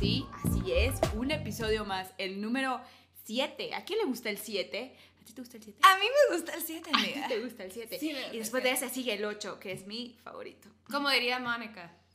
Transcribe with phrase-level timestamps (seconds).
[0.00, 2.80] Sí, así es, un episodio más, el número
[3.24, 3.74] 7.
[3.74, 4.96] ¿A quién le gusta el 7?
[5.20, 5.78] ¿A ti te gusta el 7?
[5.82, 7.28] A mí me gusta el 7, ¿A ti amiga.
[7.28, 7.98] te gusta el 7?
[7.98, 10.70] Sí, me y después de ese sigue el 8, que es mi favorito.
[10.90, 11.92] Como diría Mónica.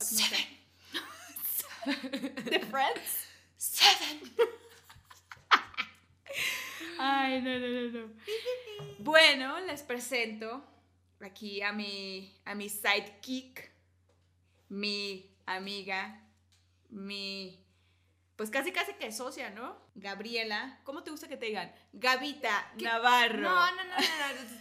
[1.86, 3.28] ¿De Friends?
[3.56, 4.34] Seven.
[6.98, 8.12] Ay, no, no, no, no.
[8.98, 10.64] Bueno, les presento
[11.20, 13.70] aquí a mi, a mi sidekick,
[14.70, 16.20] mi amiga,
[16.90, 17.64] mi,
[18.36, 19.76] pues casi casi que socia, ¿no?
[19.94, 21.74] Gabriela, ¿cómo te gusta que te digan?
[21.92, 23.40] Gavita Navarro.
[23.40, 23.94] No, no, no,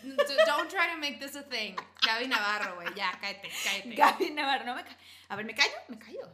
[0.03, 0.23] no, no.
[0.45, 1.75] Don't try to make this a thing.
[2.05, 2.87] Gaby Navarro, güey.
[2.95, 3.95] Ya, cállate, cállate.
[3.95, 4.97] Gaby Navarro, no me ca-
[5.29, 5.73] A ver, ¿me callo?
[5.89, 6.31] ¿Me callo?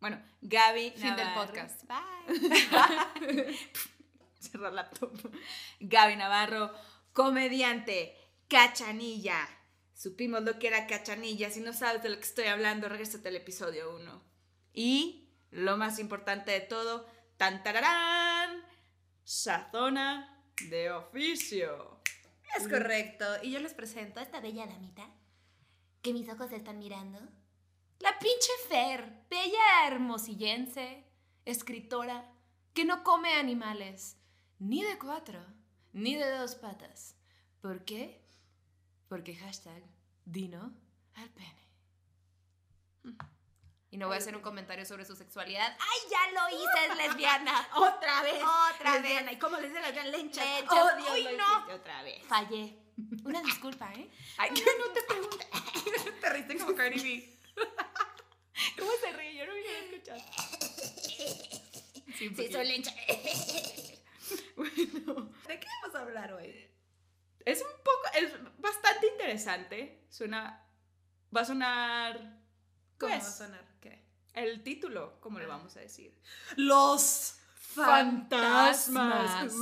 [0.00, 1.82] Bueno, Gaby Fin del podcast.
[1.84, 3.58] Bye.
[4.40, 5.12] Cerrar laptop.
[5.80, 6.72] Gaby Navarro,
[7.12, 8.16] comediante,
[8.48, 9.48] cachanilla.
[9.94, 11.50] Supimos lo que era cachanilla.
[11.50, 14.22] Si no sabes de lo que estoy hablando, regrésate al episodio 1.
[14.74, 18.62] Y lo más importante de todo, tan tararán,
[19.24, 22.00] sazona de oficio.
[22.56, 23.24] Es correcto.
[23.42, 25.08] Y yo les presento a esta bella damita
[26.02, 27.18] que mis ojos están mirando.
[28.00, 31.04] La pinche Fer, bella hermosillense,
[31.44, 32.32] escritora,
[32.72, 34.16] que no come animales,
[34.58, 35.44] ni de cuatro,
[35.92, 37.16] ni de dos patas.
[37.60, 38.24] ¿Por qué?
[39.08, 39.82] Porque hashtag
[40.24, 40.72] Dino
[41.14, 41.68] al pene.
[43.90, 45.76] Y no voy a hacer un comentario sobre su sexualidad.
[45.80, 46.86] ¡Ay, ya lo hice!
[46.92, 47.68] ¡Es lesbiana!
[47.74, 48.42] Otra vez.
[48.74, 49.26] Otra Lesbiana.
[49.30, 49.32] vez.
[49.32, 50.04] ¿Y cómo les de la lencha?
[50.44, 50.64] Lenchas.
[50.70, 51.74] Oh, Dios, ¡Uy, lo no!
[51.74, 52.22] otra vvez.
[52.26, 52.78] Fallé.
[53.24, 54.10] Una disculpa, ¿eh?
[54.36, 55.38] Ay, yo no te pregunto.
[56.20, 57.38] Te riste como Cardi B.
[58.78, 59.34] ¿Cómo se ríe?
[59.36, 60.20] Yo no me quiero escuchar.
[62.18, 62.92] Sí, Sí, soy lencha.
[64.56, 66.68] bueno, ¿De qué vamos a hablar hoy?
[67.44, 70.04] es un poco, es bastante interesante.
[70.10, 70.66] Suena,
[71.34, 72.16] va a sonar,
[72.98, 73.67] ¿Cómo pues, va a sonar?
[74.38, 75.48] El título, ¿cómo le Ah.
[75.48, 76.14] vamos a decir?
[76.56, 79.52] Los fantasmas.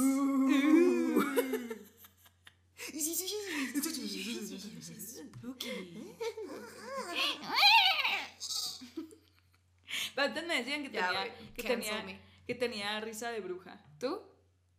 [10.17, 13.85] Antes me decían que Ya, tenía, que, tenía, que tenía risa de bruja.
[13.99, 14.23] ¿Tú?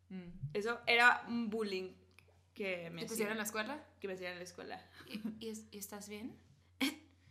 [0.09, 0.29] Mm.
[0.53, 1.91] Eso era un bullying
[2.53, 3.83] que me ¿Te hacían, en la escuela?
[3.99, 4.85] que me hacían en la escuela.
[5.07, 6.37] ¿Y, y y estás bien?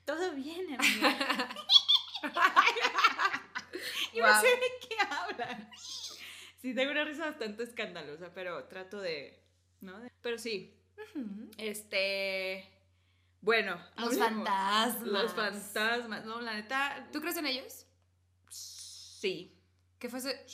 [0.05, 1.49] Todo bien, amiga.
[4.15, 4.33] Yo Wow.
[4.33, 5.71] no sé de qué hablan.
[6.59, 9.43] Sí, tengo una risa bastante escandalosa, pero trato de.
[9.81, 10.01] ¿No?
[10.23, 10.75] Pero sí.
[11.59, 12.73] Este.
[13.41, 13.79] Bueno.
[13.99, 15.03] Los fantasmas.
[15.03, 16.25] Los fantasmas.
[16.25, 17.09] No, la neta.
[17.13, 17.87] ¿Tú crees en ellos?
[18.49, 19.53] Sí.
[19.99, 20.45] ¿Qué fuese?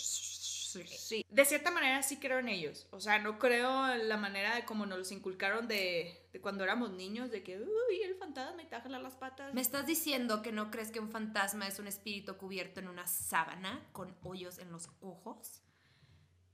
[0.72, 1.24] Sí.
[1.28, 2.86] De cierta manera sí creo en ellos.
[2.90, 6.64] O sea, no creo en la manera de como nos los inculcaron de, de cuando
[6.64, 9.54] éramos niños, de que, uy, el fantasma y te las patas.
[9.54, 13.06] ¿Me estás diciendo que no crees que un fantasma es un espíritu cubierto en una
[13.06, 15.62] sábana con hoyos en los ojos?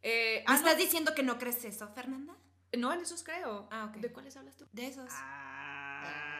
[0.02, 2.36] Eh, ¿Me ah, estás diciendo que no crees eso, Fernanda?
[2.76, 3.66] no, en esos creo.
[3.70, 3.96] Ah, ok.
[3.96, 4.66] ¿De cuáles hablas tú?
[4.72, 5.08] De esos.
[5.10, 6.38] Ah.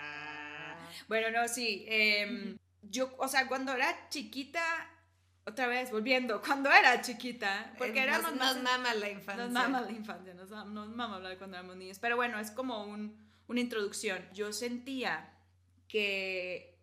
[1.08, 1.86] Bueno, no, sí.
[1.88, 4.62] em, yo, o sea, cuando era chiquita,
[5.48, 8.54] otra vez volviendo, cuando era chiquita, porque Eh, éramos nos, más.
[8.56, 9.44] nos mama la infancia.
[9.44, 11.98] Nos mama la infancia, nos, nos mama hablar cuando éramos niños.
[11.98, 13.16] Pero bueno, es como un,
[13.46, 14.26] una introducción.
[14.32, 15.34] Yo sentía
[15.88, 16.78] que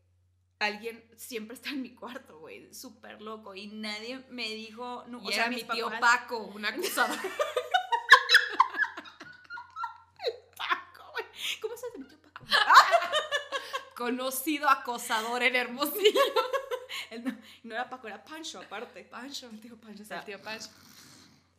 [0.60, 3.54] alguien siempre está en mi cuarto, güey, súper loco.
[3.56, 5.04] Y nadie me dijo.
[5.08, 7.18] No, Y o era sea, mi tío Paco, un acusador.
[10.58, 11.26] Paco, güey.
[11.62, 12.46] ¿Cómo se hace mi tío Paco?
[13.96, 16.22] conocido acosador en Hermosillo.
[17.12, 17.24] Él
[17.66, 19.04] no, era Paco, era Pancho, aparte.
[19.04, 19.50] Pancho.
[19.50, 20.04] El tío Pancho.
[20.10, 20.70] o El tío Pancho.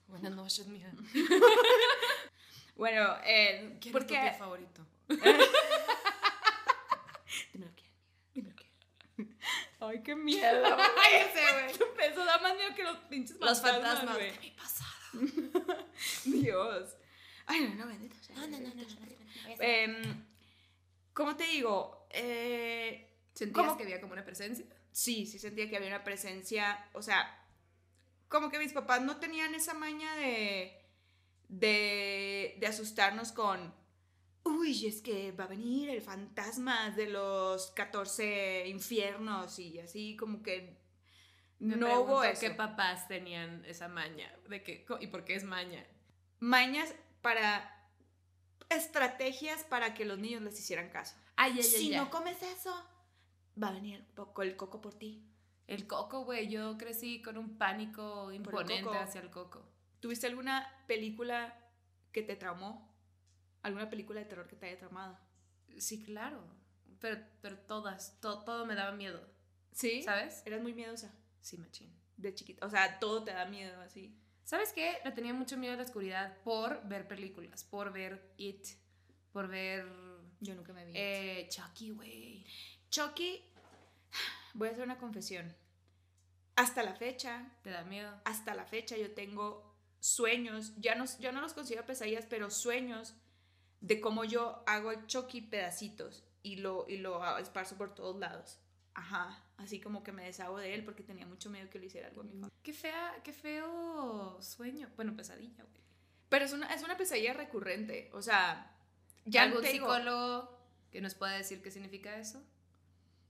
[0.09, 0.89] Buenas noches, mija.
[2.77, 4.15] Bueno, eh, ¿Quién porque...
[4.15, 4.87] es tu tío favorito?
[7.53, 7.91] Dímelo quién,
[8.35, 9.39] dímelo quién.
[9.81, 10.77] Ay, qué miedo.
[11.13, 12.11] Ese, güey.
[12.11, 14.31] Eso da más miedo que los pinches Los fantasmas güey.
[14.33, 14.93] de mi pasado.
[16.27, 16.97] Dios.
[17.47, 18.37] Ay, no, no, bendito sea.
[18.37, 18.85] No, no, no, no.
[19.59, 20.25] Em,
[21.15, 22.07] ¿Cómo te digo?
[22.11, 23.77] Eh, ¿Sentías ¿cómo?
[23.79, 24.67] que había como una presencia?
[25.03, 27.21] Sí, sí sentía que había una presencia, o sea,
[28.29, 30.81] como que mis papás no tenían esa maña de,
[31.49, 33.75] de, de asustarnos con,
[34.45, 40.43] uy, es que va a venir el fantasma de los 14 infiernos y así como
[40.43, 40.79] que
[41.59, 42.41] Me no hubo eso.
[42.41, 44.33] ¿Qué papás tenían esa maña?
[44.49, 45.85] ¿De co- ¿Y por qué es maña?
[46.41, 47.73] Mañas para
[48.71, 51.15] estrategias para que los niños les hicieran caso.
[51.37, 51.97] Ay, ay, ay, si ay.
[51.97, 52.75] no comes eso,
[53.63, 54.05] va a venir
[54.43, 55.25] el coco por ti.
[55.67, 56.49] El coco, güey.
[56.49, 59.69] Yo crecí con un pánico imponente hacia el coco.
[60.01, 61.59] ¿Tuviste alguna película
[62.13, 62.95] que te traumó?
[63.63, 65.19] ¿Alguna película de terror que te haya traumado?
[65.79, 66.45] Sí, claro.
[67.01, 69.21] Pero, pero todas, to- todo me daba miedo.
[69.73, 70.03] ¿Sí?
[70.03, 70.43] ¿Sabes?
[70.47, 71.13] Eras muy miedosa.
[71.41, 71.93] Sí, machín.
[72.17, 72.65] de chiquita.
[72.65, 74.19] O sea, todo te da miedo así.
[74.45, 74.99] ¿Sabes qué?
[75.05, 78.65] Le tenía mucho miedo a la oscuridad por ver películas, por ver It,
[79.33, 79.85] por ver
[80.41, 80.93] Yo nunca me vi.
[80.95, 82.47] eh, Chucky, güey.
[82.91, 83.43] Chucky,
[84.55, 85.55] voy a hacer una confesión.
[86.57, 88.11] Hasta la fecha, ¿Te da miedo?
[88.25, 93.15] hasta la fecha yo tengo sueños, ya no, yo no los considero pesadillas, pero sueños
[93.83, 98.59] de cómo yo hago el Chucky pedacitos y lo, y lo esparzo por todos lados.
[98.95, 102.09] Ajá, así como que me deshago de él porque tenía mucho miedo que le hiciera
[102.09, 102.51] algo a mi familia.
[102.63, 104.89] Qué fea, qué feo sueño.
[104.97, 105.83] Bueno, pesadilla, güey.
[106.31, 108.75] Pero es una, es una pesadilla recurrente, o sea,
[109.27, 110.59] ¿Ya algún digo- psicólogo
[110.91, 112.43] que nos pueda decir qué significa eso?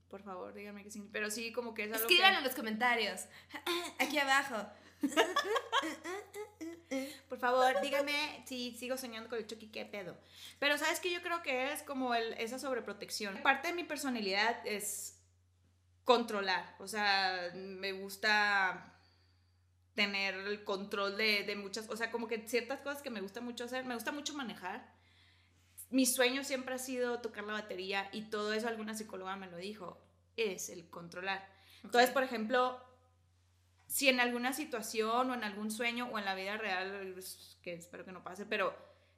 [0.09, 1.03] Por favor, díganme que sí.
[1.11, 3.25] Pero sí, como que es algo Escríbanlo en los comentarios.
[3.99, 4.65] Aquí abajo.
[7.29, 10.17] Por favor, díganme si sigo soñando con el Chucky, qué pedo.
[10.59, 13.37] Pero sabes que yo creo que es como el, esa sobreprotección.
[13.43, 15.19] Parte de mi personalidad es
[16.05, 16.75] controlar.
[16.79, 18.93] O sea, me gusta
[19.93, 21.89] tener el control de, de muchas...
[21.89, 23.83] O sea, como que ciertas cosas que me gusta mucho hacer.
[23.83, 24.96] Me gusta mucho manejar.
[25.89, 29.57] Mi sueño siempre ha sido tocar la batería y todo eso alguna psicóloga me lo
[29.57, 30.01] dijo.
[30.35, 31.47] Es el controlar.
[31.83, 32.81] Entonces, por ejemplo,
[33.87, 37.15] si en alguna situación o en algún sueño o en la vida real,
[37.61, 38.75] que espero que no pase, pero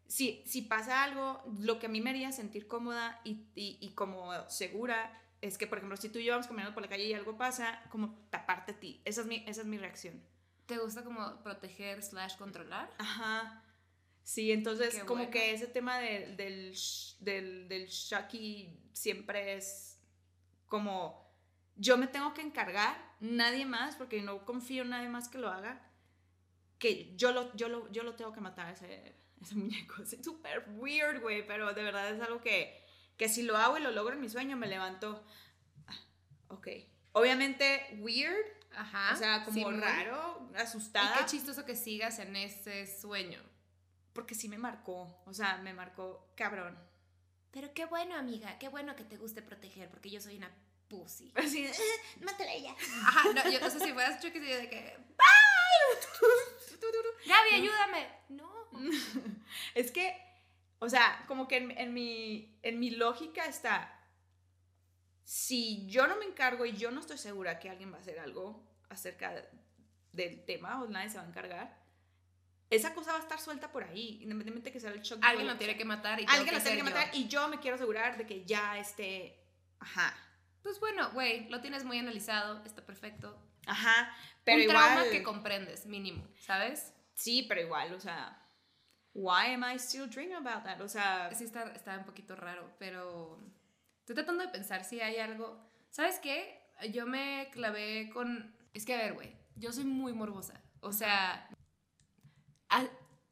[0.08, 3.94] si, si pasa algo, lo que a mí me haría sentir cómoda y, y, y
[3.94, 7.06] como segura es que, por ejemplo, si tú y yo vamos caminando por la calle
[7.06, 9.02] y algo pasa, como taparte a ti.
[9.06, 10.22] Esa es mi, esa es mi reacción.
[10.66, 12.94] ¿Te gusta como proteger slash controlar?
[12.98, 13.64] Ajá.
[14.32, 15.32] Sí, entonces Qué como bueno.
[15.32, 16.76] que ese tema de- del,
[17.20, 19.98] del, del Shaki siempre es
[20.68, 21.28] como
[21.76, 25.50] yo me tengo que encargar, nadie más, porque no confío en nadie más que lo
[25.50, 25.82] haga,
[26.78, 30.04] que yo lo, yo lo, yo lo tengo que matar ese, ese muñeco.
[30.04, 32.86] Es súper weird, güey, pero de verdad es algo que,
[33.18, 35.26] que si lo hago y lo logro en mi sueño, me levanto.
[35.88, 35.98] ah,
[36.50, 36.68] Ok.
[37.14, 38.46] Obviamente weird,
[38.76, 39.16] Ajá.
[39.16, 41.18] o sea, como sí, raro, Y asustada.
[41.18, 43.42] qué chistoso que sigas en ese sueño.
[44.14, 46.78] Porque sí me marcó, o sea, me marcó cabrón.
[47.52, 50.52] Pero qué bueno, amiga, qué bueno que te guste proteger, porque yo soy una
[50.88, 51.32] pussy.
[51.36, 51.76] Así, de, "Eh,
[52.22, 52.76] mátala a ella.
[53.04, 54.98] Ajá, no, yo, o sea, si fueras Chucky sería de que,
[57.26, 58.08] Gaby, ayúdame.
[58.30, 58.50] No.
[59.76, 60.16] Es que,
[60.80, 63.96] o sea, como que en, en mi, en mi lógica está,
[65.24, 68.20] si yo no me encargo y yo no estoy segura que alguien va a hacer
[68.20, 69.34] algo acerca
[70.14, 71.79] del tema o nadie se va a encargar,
[72.70, 75.20] esa cosa va a estar suelta por ahí, independientemente que sea el shock.
[75.24, 77.18] Alguien lo tiene que matar y Alguien lo tiene que matar yo.
[77.20, 79.40] y yo me quiero asegurar de que ya esté,
[79.80, 80.16] ajá,
[80.62, 83.36] Pues bueno, güey, lo tienes muy analizado, está perfecto.
[83.66, 86.94] ajá, pero Un trauma igual, que comprendes, mínimo, ¿sabes?
[87.14, 88.42] sí, pero igual, o sea,
[89.14, 90.80] why am I still dreaming about that?
[90.82, 93.40] O sea, Sí está, está un poquito raro, pero
[94.00, 95.60] estoy tratando de pensar si hay algo.
[95.90, 96.62] ¿Sabes qué?
[96.94, 98.56] Yo me clavé con...
[98.74, 100.62] Es que, a ver, güey, yo soy muy morbosa.
[100.82, 101.50] O sea,
[102.70, 102.88] a-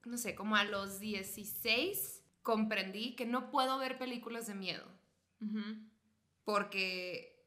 [0.05, 4.85] no sé, como a los 16 comprendí que no puedo ver películas de miedo
[5.41, 5.61] ujú.
[6.45, 7.45] porque,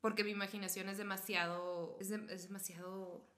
[0.00, 1.96] porque mi imaginación es demasiado...
[2.00, 3.28] Es, de- es demasiado...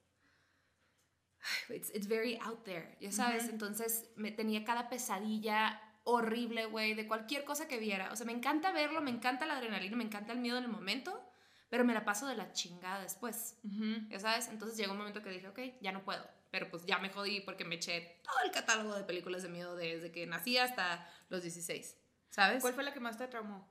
[1.71, 3.45] It's, it's very out there, ya sabes.
[3.45, 3.53] Ujú.
[3.53, 8.13] Entonces me tenía cada pesadilla horrible, güey, de cualquier cosa que viera.
[8.13, 10.71] O sea, me encanta verlo, me encanta la adrenalina, me encanta el miedo en el
[10.71, 11.27] momento,
[11.71, 14.07] pero me la paso de la chingada después, Ujú.
[14.11, 14.49] ya sabes.
[14.49, 16.25] Entonces llegó un momento que dije, ok, ya no puedo.
[16.51, 19.77] Pero pues ya me jodí porque me eché todo el catálogo de películas de miedo
[19.77, 21.97] desde que nací hasta los 16,
[22.29, 22.61] ¿sabes?
[22.61, 23.69] ¿Cuál fue la que más te traumó?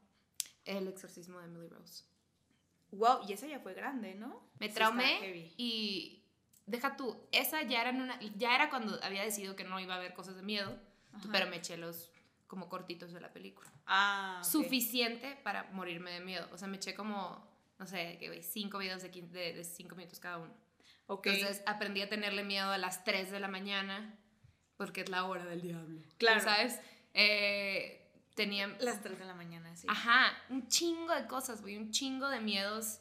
[0.66, 2.04] El exorcismo de Emily Rose.
[2.92, 4.50] Wow, y esa ya fue grande, ¿no?
[4.60, 6.24] Me traumé y
[6.66, 9.96] deja tú, esa ya era, en una, ya era cuando había decidido que no iba
[9.96, 10.80] a ver cosas de miedo,
[11.14, 11.30] Ajá.
[11.32, 12.12] pero me eché los
[12.48, 13.72] como cortitos de la película.
[13.86, 14.42] Ah.
[14.44, 16.48] Suficiente para morirme de miedo.
[16.52, 20.40] O sea, me eché como, no sé, cinco videos de, de, de cinco minutos cada
[20.40, 20.54] uno.
[21.10, 21.26] Ok.
[21.26, 24.16] Entonces aprendí a tenerle miedo a las 3 de la mañana
[24.78, 26.02] porque es la hora del diablo.
[26.20, 26.40] Claro.
[26.40, 26.80] ¿Sabes?
[27.16, 28.68] Eh, tenía...
[28.80, 29.88] Las 3 de la mañana, sí.
[29.90, 33.00] Ajá, un chingo de cosas, güey, un chingo de miedos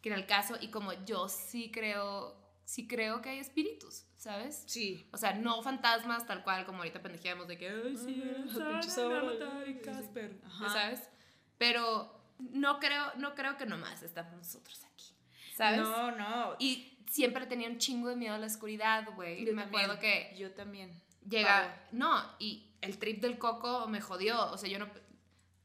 [0.00, 4.64] que en el caso, y como yo sí creo, sí creo que hay espíritus, ¿sabes?
[4.66, 5.06] Sí.
[5.12, 9.80] O sea, no fantasmas tal cual como ahorita pendejeamos de que, ay, sí, sí.
[9.84, 10.64] Casper, Ajá.
[10.64, 11.10] ¿ya ¿sabes?
[11.58, 15.14] Pero no creo, no creo que nomás estamos nosotros aquí,
[15.54, 15.82] ¿sabes?
[15.82, 16.56] No, no.
[16.58, 19.44] Y siempre tenía un chingo de miedo a la oscuridad, güey.
[19.44, 20.90] Yo Me también, acuerdo que Yo también.
[21.28, 24.88] llega, no, y el trip del coco me jodió, o sea, yo no,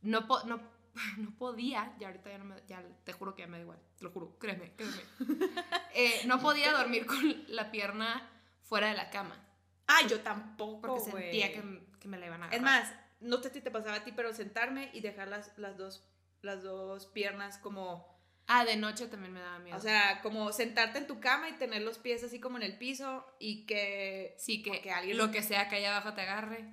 [0.02, 0.62] no, no,
[1.18, 3.80] no podía, ya ahorita ya no me, ya te juro que ya me da igual,
[3.98, 5.02] te lo juro, créeme, créeme.
[5.98, 8.30] Eh, no podía dormir con la pierna
[8.64, 9.42] fuera de la cama,
[9.88, 12.56] Ah, yo tampoco, porque sentía que, que me la iban a agarrar.
[12.56, 15.78] Es más, no sé si te pasaba a ti, pero sentarme y dejar las, las,
[15.78, 16.04] dos,
[16.42, 18.15] las dos piernas como
[18.48, 19.76] Ah, de noche también me daba miedo.
[19.78, 22.78] O sea, como sentarte en tu cama y tener los pies así como en el
[22.78, 24.36] piso y que...
[24.38, 26.66] sí, que, porque alguien- lo que sea que allá abajo te agarre.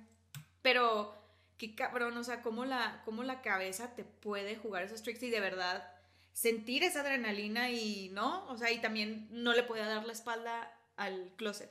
[0.61, 1.15] Pero,
[1.57, 5.29] qué cabrón, o sea, cómo la, cómo la cabeza te puede jugar esos tricks y
[5.31, 5.89] de verdad
[6.31, 8.45] sentir esa adrenalina y, ¿no?
[8.49, 11.69] O sea, y también no le podía dar la espalda al closet.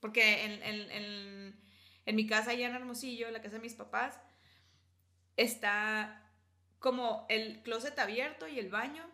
[0.00, 1.60] Porque en, en, en,
[2.04, 4.18] en mi casa allá en Hermosillo, la casa de mis papás,
[5.36, 6.22] está
[6.78, 9.04] como el closet abierto y el baño.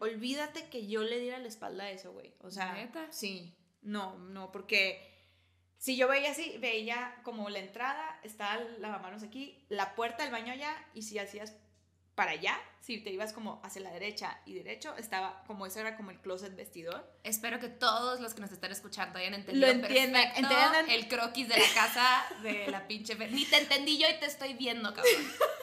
[0.00, 2.34] Olvídate que yo le diera la espalda a eso, güey.
[2.40, 3.06] O sea, ¿Neta?
[3.10, 3.54] sí.
[3.80, 5.10] No, no, porque
[5.78, 10.30] si yo veía así, veía como la entrada, estaba el lavamanos aquí, la puerta del
[10.30, 11.56] baño allá, y si hacías
[12.14, 15.96] para allá, si te ibas como hacia la derecha y derecho, estaba como eso era
[15.96, 17.10] como el closet vestidor.
[17.24, 20.90] Espero que todos los que nos están escuchando hayan entendido Lo entiendan, perfecto entiendan.
[20.90, 23.14] el croquis de la casa de la pinche.
[23.16, 25.12] Ni te entendí yo y te estoy viendo, cabrón.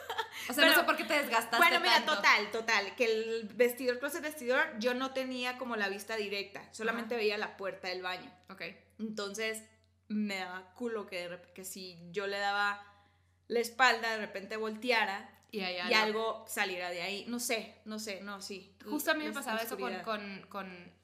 [0.50, 2.16] O sea, no Pero- sé por qué te desgastaste Bueno, mira, tanto.
[2.16, 7.16] total, total, que el vestidor, closet vestidor, yo no tenía como la vista directa, solamente
[7.16, 8.30] veía la puerta del baño.
[8.50, 8.62] Ok.
[8.98, 9.62] Entonces
[10.08, 12.84] me daba culo que, que si yo le daba
[13.48, 17.24] la espalda, de repente volteara Y, y algo saliera de ahí.
[17.28, 18.76] No sé, no sé, no, sí.
[18.84, 21.00] Justo a mí me pasaba eso con, con, con-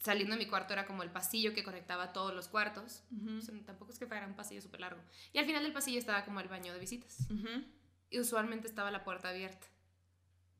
[0.00, 3.02] Saliendo de mi cuarto era como el pasillo que conectaba todos los cuartos.
[3.10, 5.02] Ujú, O sea, tampoco es que fuera un pasillo súper largo.
[5.32, 7.26] Y al final del pasillo estaba como el baño de visitas.
[7.30, 7.64] ujú.
[8.10, 9.66] Y usualmente estaba la puerta abierta.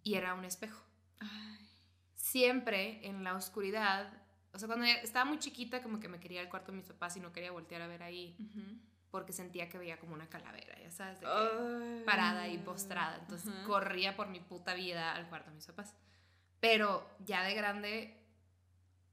[0.02, 0.83] Y era un espejo.
[1.21, 1.69] Ay,
[2.14, 4.12] Siempre en la oscuridad.
[4.52, 7.17] O sea, cuando estaba muy chiquita, como que me quería al cuarto de mis papás
[7.17, 8.37] y no quería voltear a ver ahí.
[9.11, 13.17] Porque sentía que veía como una calavera, ya sabes, de que parada y postrada.
[13.21, 15.95] Entonces corría por mi puta vida al cuarto de mis papás.
[16.61, 18.17] Pero ya de grande,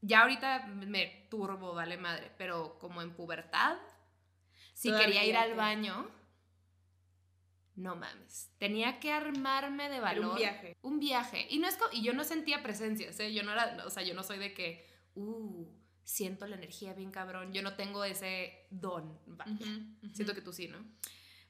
[0.02, 2.32] ya ahorita me turbo, vale madre.
[2.38, 3.78] Pero como en pubertad,
[4.74, 6.10] si quería ir al baño,
[7.76, 8.50] no mames.
[8.58, 10.32] Tenía que armarme de Era valor.
[10.32, 10.78] un viaje.
[10.82, 11.48] Un viaje.
[11.50, 13.34] Y, no es y yo no sentía presencias, ¿eh?
[13.34, 15.68] Yo no era, o sea, yo no soy de que, uh,
[16.04, 17.52] siento la energía bien cabrón.
[17.52, 19.20] Yo no tengo ese don.
[19.26, 19.56] vaya.
[20.14, 20.86] Siento que tú sí, ¿no?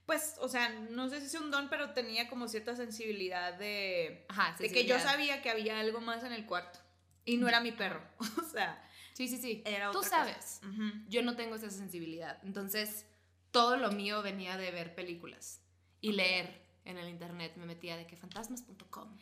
[0.06, 4.26] Pues, o sea, no sé si es un don, pero tenía como cierta sensibilidad de...
[4.30, 6.80] Ajá, De que yo sabía que había algo más en el cuarto.
[7.26, 8.02] Y no era mi perro.
[8.40, 8.82] O sea,
[9.14, 9.64] Sí, sí, sí.
[9.66, 10.60] era Tú otra sabes.
[10.62, 10.94] cosa.
[11.08, 12.40] Yo no tengo esa sensibilidad.
[12.44, 13.06] Entonces,
[13.52, 15.65] todo lo mío venía de ver películas
[16.06, 17.54] y leer en el internet.
[17.56, 19.18] Me metía de que fantasmas.com.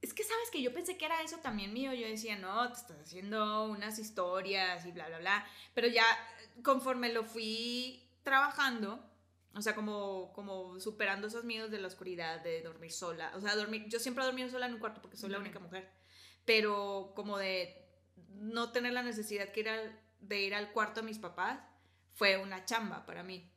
[0.00, 1.92] Es que sabes que yo pensé que era eso también mío.
[1.92, 5.46] Yo decía, no, te estás haciendo unas historias y bla, bla, bla.
[5.74, 6.04] Pero ya
[6.62, 9.04] conforme lo fui trabajando,
[9.54, 13.32] o sea, como, como superando esos miedos de la oscuridad, de dormir sola.
[13.34, 15.46] O sea, dormir, yo siempre he dormido sola en un cuarto porque soy la Ujú.
[15.46, 15.90] única mujer.
[16.44, 17.76] Pero como de
[18.28, 21.58] no tener la necesidad que ir al- de ir al cuarto de mis papás
[22.14, 23.50] fue una chamba para mí.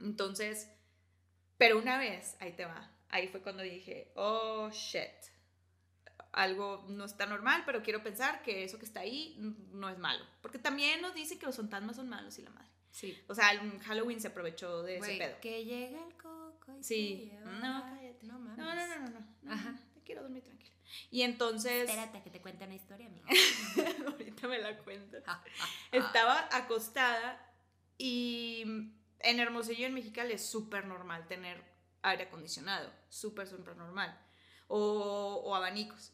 [0.00, 0.68] Entonces,
[1.60, 5.10] pero una vez, ahí te va, ahí fue cuando dije, oh shit,
[6.32, 9.36] algo no está normal, pero quiero pensar que eso que está ahí
[9.72, 10.24] no es malo.
[10.42, 12.68] Porque también nos dice que los fantasmas son malos y la madre.
[12.92, 13.16] Sí.
[13.28, 13.46] O sea,
[13.84, 15.40] Halloween se aprovechó de ese pedo.
[15.40, 17.30] que llega el coco y Sí.
[17.32, 18.26] lleva- No, cállate.
[18.26, 18.58] No mames.
[18.58, 19.52] No, no, no, no, no.
[19.52, 19.78] Ajá.
[19.94, 20.72] te quiero dormir tranquila.
[21.10, 23.26] Y entonces, Espérate que te cuente una historia, amiga.
[24.06, 25.18] ahorita me la cuento.
[25.26, 25.42] Ah,
[25.92, 27.40] Estaba acostada
[27.98, 31.62] y en Hermosillo, en Mexicali, es súper normal tener
[32.02, 32.90] aire acondicionado.
[33.08, 34.18] Súper, súper normal.
[34.68, 36.12] O, o abanicos.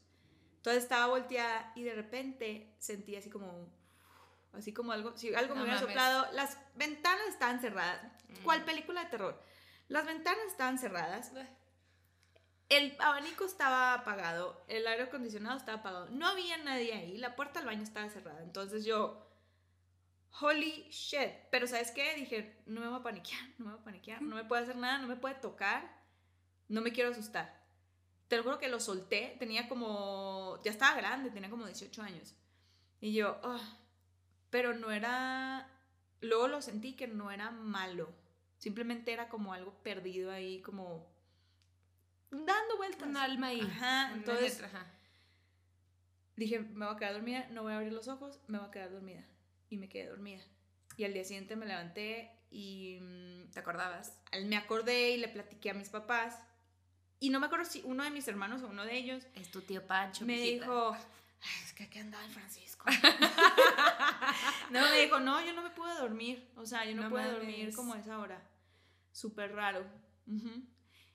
[0.57, 3.73] Entonces estaba volteada y de repente sentí así como.
[4.53, 5.17] Así como algo.
[5.17, 5.89] Si algo me hubiera mames.
[5.89, 6.33] soplado.
[6.33, 8.03] Las ventanas estaban cerradas.
[8.29, 8.43] Mm.
[8.43, 9.43] ¿Cuál película de terror?
[9.89, 11.33] Las ventanas estaban cerradas.
[12.69, 17.61] El abanico estaba apagado, el aire acondicionado estaba apagado, no había nadie ahí, la puerta
[17.61, 18.43] del baño estaba cerrada.
[18.43, 19.26] Entonces yo,
[20.41, 21.31] holy shit.
[21.51, 22.15] Pero ¿sabes qué?
[22.15, 24.77] Dije, no me voy a paniquear, no me voy a paniquear, no me puede hacer
[24.77, 26.03] nada, no me puede tocar,
[26.69, 27.65] no me quiero asustar.
[28.29, 32.35] Te lo juro que lo solté, tenía como, ya estaba grande, tenía como 18 años.
[33.01, 33.79] Y yo, "Ah",
[34.51, 35.71] pero no era,
[36.21, 38.13] luego lo sentí que no era malo,
[38.59, 41.07] simplemente era como algo perdido ahí, como
[42.31, 43.09] dando vueltas.
[43.09, 43.61] Un alma ahí.
[43.61, 44.93] Ajá, entonces letra, ajá.
[46.37, 48.71] dije, me voy a quedar dormida, no voy a abrir los ojos, me voy a
[48.71, 49.25] quedar dormida.
[49.69, 50.43] Y me quedé dormida.
[50.97, 54.21] Y al día siguiente me levanté y mm, ¿Te acordabas?
[54.45, 56.39] me acordé y le platiqué a mis papás.
[57.19, 59.63] Y no me acuerdo si uno de mis hermanos o uno de ellos Es tu
[59.63, 60.25] tío Pancho.
[60.27, 60.65] me mijita.
[60.67, 62.85] dijo, "Ay, es que aquí andaba el Francisco.
[64.71, 66.51] no, me dijo, no, yo no me pude dormir.
[66.57, 68.41] O sea, yo no, No pude dormir como a esa hora.
[69.13, 69.85] Súper raro.
[70.27, 70.63] Ujú.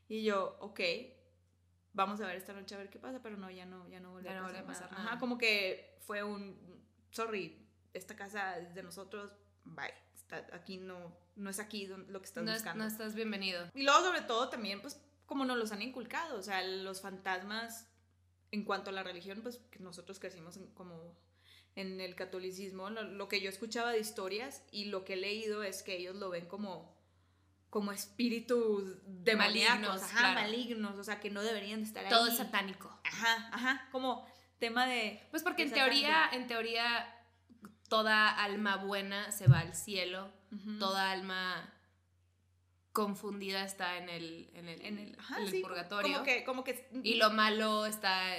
[0.07, 0.79] Y yo, ok,
[1.93, 4.11] vamos a ver esta noche a ver qué pasa, pero no, ya no, ya no
[4.11, 5.03] volvió a no pasar, nada.
[5.05, 6.57] Ajá, como que fue un,
[7.11, 7.60] sorry,
[7.93, 9.31] esta casa es de nosotros,
[9.63, 9.93] bye.
[10.15, 12.83] Está, aquí no, no es aquí lo que estás No, es- buscando.
[12.83, 13.67] no estás bienvenido.
[13.73, 17.87] Y luego, sobre todo, también, pues, como nos los han inculcado, o sea, los fantasmas
[18.51, 21.15] en cuanto a la religión, pues que nosotros crecimos en- como
[21.75, 25.63] en el catolicismo, lo, lo que yo escuchaba de historias y lo que he leído
[25.63, 26.99] es que ellos lo ven como
[27.69, 30.41] como espíritus demoníacos, Malignos, ajá, claro.
[30.41, 32.31] malignos, o sea, que no deberían de estar Todo ahí.
[32.31, 32.93] es satánico.
[33.05, 34.27] Ajá, ajá, como
[34.59, 37.07] tema de Pues porque en teoría, en teoría,
[37.91, 40.31] toda alma buena se va al cielo,
[40.79, 41.73] toda alma
[42.93, 46.13] confundida está en el, en el, en el, ajá, en el sí, purgatorio.
[46.13, 48.33] Como que, como que Y lo malo está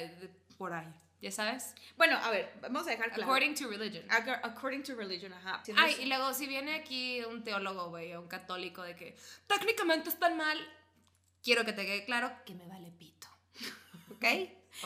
[0.57, 0.91] por ahí,
[1.21, 1.75] ¿ya sabes?
[1.99, 3.25] Bueno, a ver, vamos a dejar claro.
[3.31, 4.09] According to religion.
[4.09, 5.63] Ac- according to religion, ajá.
[5.67, 8.83] Si no Ay, es- y luego si viene aquí un teólogo, güey, o un católico
[8.83, 9.17] de que
[9.47, 10.59] técnicamente están mal,
[11.43, 13.29] quiero que te quede claro que me vale pito.
[14.13, 14.25] ¿Ok?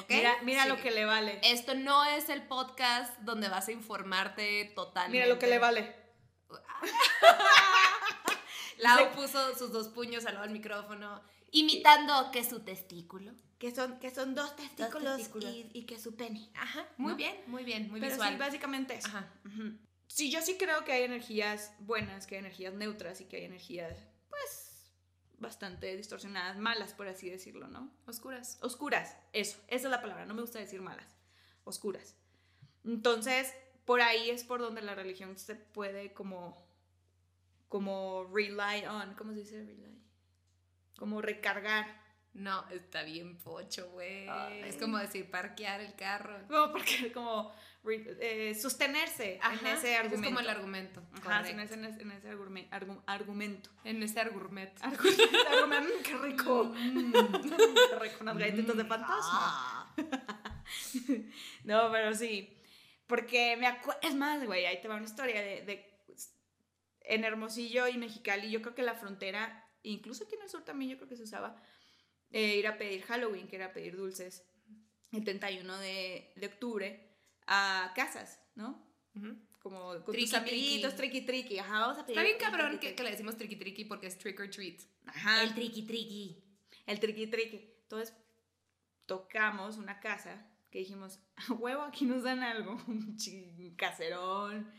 [0.09, 0.69] Mira, mira Sí.
[0.69, 1.41] lo que le vale.
[1.45, 5.19] Esto no es el podcast donde vas a informarte totalmente.
[5.19, 5.95] Mira lo que le vale.
[8.79, 13.33] Lau puso sus dos puños al lado del micrófono, imitando que su testículo.
[13.59, 15.51] Que son, que son dos testículos, testículos.
[15.51, 16.51] Y, y que su pene.
[16.55, 17.17] Ajá, muy ¿No?
[17.17, 18.33] bien, muy bien, muy Pero visual.
[18.35, 19.09] sí, básicamente eso.
[19.09, 19.33] Ajá.
[20.09, 23.45] Sí, yo sí creo que hay energías buenas, que hay energías neutras y que hay
[23.45, 23.95] energías,
[24.29, 24.66] pues,
[25.39, 27.91] bastante distorsionadas, malas, por así decirlo, ¿no?
[28.07, 28.59] Oscuras.
[28.63, 31.17] Oscuras, eso, esa es la palabra, no me gusta decir malas,
[31.65, 32.17] oscuras.
[32.85, 33.53] Entonces,
[33.85, 36.67] por ahí es por donde la religión se puede como,
[37.69, 40.03] como rely on, ¿cómo se dice rely?
[40.99, 42.05] Como recargar.
[42.33, 44.29] No, está bien pocho, güey.
[44.65, 46.37] Es como decir parquear el carro.
[46.49, 47.51] Como, porque, como
[47.91, 50.27] eh, sostenerse en Ajá, ese argumento.
[50.27, 51.03] Es como el argumento.
[51.15, 53.71] Ajá, en ese, en ese, en ese argumen- argu- argumento.
[53.85, 54.83] En ese argumento.
[54.85, 56.73] Argumento, argumento, qué rico.
[56.75, 59.95] qué rico, unas galletitas de fantasma.
[61.65, 62.53] No, pero sí.
[63.07, 64.01] Porque me acuerdo.
[64.03, 65.97] Es más, güey, ahí te va una historia de, de-
[67.03, 70.91] En Hermosillo y Mexicali, yo creo que la frontera, incluso aquí en el sur también,
[70.91, 71.63] yo creo que se usaba
[72.33, 74.45] eh, ir a pedir Halloween, que era pedir dulces,
[75.13, 77.16] el 31 de, de octubre,
[77.47, 78.85] a casas, ¿no?
[79.61, 81.59] Como con Triqui, tus amiguitos, triqui triqui.
[81.59, 82.19] Ajá, vamos a pedir.
[82.19, 82.97] Está bien cabrón triqui, que, triqui.
[82.97, 84.81] que le decimos tricky tricky porque es trick or treat.
[85.07, 85.43] Ajá.
[85.43, 86.45] El tricky tricky.
[86.87, 87.75] El triqui triqui.
[87.83, 88.15] Entonces
[89.07, 93.17] tocamos una casa que dijimos, a huevo, aquí nos dan algo, un
[93.77, 94.71] caserón.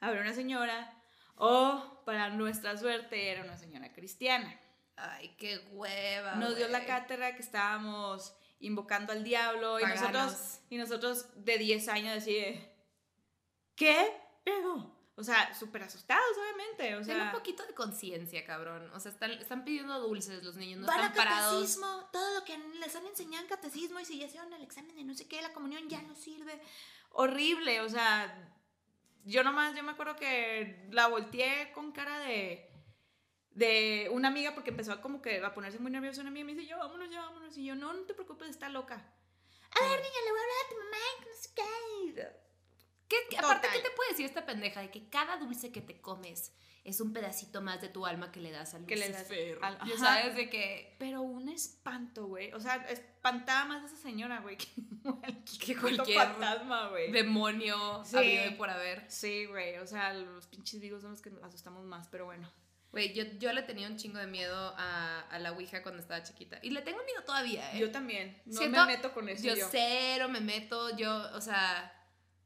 [0.00, 0.96] Habrá una señora.
[1.36, 4.60] O para nuestra suerte era una señora cristiana.
[4.96, 6.34] Ay, qué hueva.
[6.34, 10.12] Nos dio la cátedra que estábamos invocando al diablo y Paganos.
[10.12, 12.74] nosotros, y nosotros de 10 años así de,
[13.74, 14.12] ¿qué?
[14.44, 18.90] Pero, o sea, súper asustados obviamente, o Ten sea, un poquito de conciencia, cabrón.
[18.94, 21.54] O sea, están, están pidiendo dulces los niños, no Van están a parados.
[21.54, 24.94] catecismo, todo lo que les han enseñado en catecismo y si ya hicieron el examen
[24.94, 26.60] de no sé qué, la comunión ya no sirve.
[27.12, 28.52] Horrible, o sea,
[29.24, 32.69] yo nomás, yo me acuerdo que la volteé con cara de
[33.52, 36.44] de una amiga porque empezó a como que a ponerse muy nerviosa una amiga y
[36.46, 39.80] me dice yo vámonos ya vámonos y yo no no te preocupes está loca a
[39.80, 42.50] ver niña le voy a hablar a tu mamá no sé qué
[43.08, 43.66] ¿Qué, aparte.
[43.72, 44.80] ¿qué te puede decir esta pendeja?
[44.80, 48.40] De que cada dulce que te comes es un pedacito más de tu alma que
[48.40, 49.58] le das al Que Lucifer.
[49.86, 50.96] Ya sabes de que...
[50.98, 54.68] pero un espanto güey o sea espantaba más a esa señora güey que
[55.60, 58.16] Que cualquier fantasma güey Demonio Sí.
[58.16, 59.10] habido por haber.
[59.10, 62.48] Sí, güey, o sea, los pinches vivos son los que nos asustamos más, pero bueno.
[62.92, 66.22] Güey, yo, yo le tenía un chingo de miedo a, a la Ouija cuando estaba
[66.24, 66.58] chiquita.
[66.62, 67.78] Y le tengo miedo todavía, ¿eh?
[67.78, 69.68] Yo también, no Siento- me meto con eso yo, yo.
[69.70, 71.92] cero me meto, yo, o sea...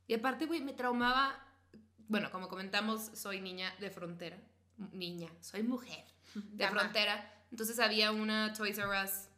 [0.06, 1.40] Y aparte, güey, me traumaba...
[2.08, 4.36] Bueno, como comentamos, soy niña de frontera.
[4.92, 6.04] Niña, soy mujer
[6.34, 7.32] de frontera.
[7.50, 9.28] Entonces había una Toys R Us.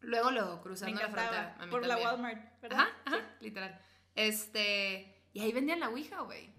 [0.00, 1.56] Luego, luego, cruzando la frontera.
[1.70, 1.96] por la.
[1.96, 2.80] Walmart, ¿verdad?
[2.80, 3.80] Ajá, ajá, literal.
[4.14, 5.14] Este...
[5.32, 6.52] Y ahí vendían la Ouija, güey.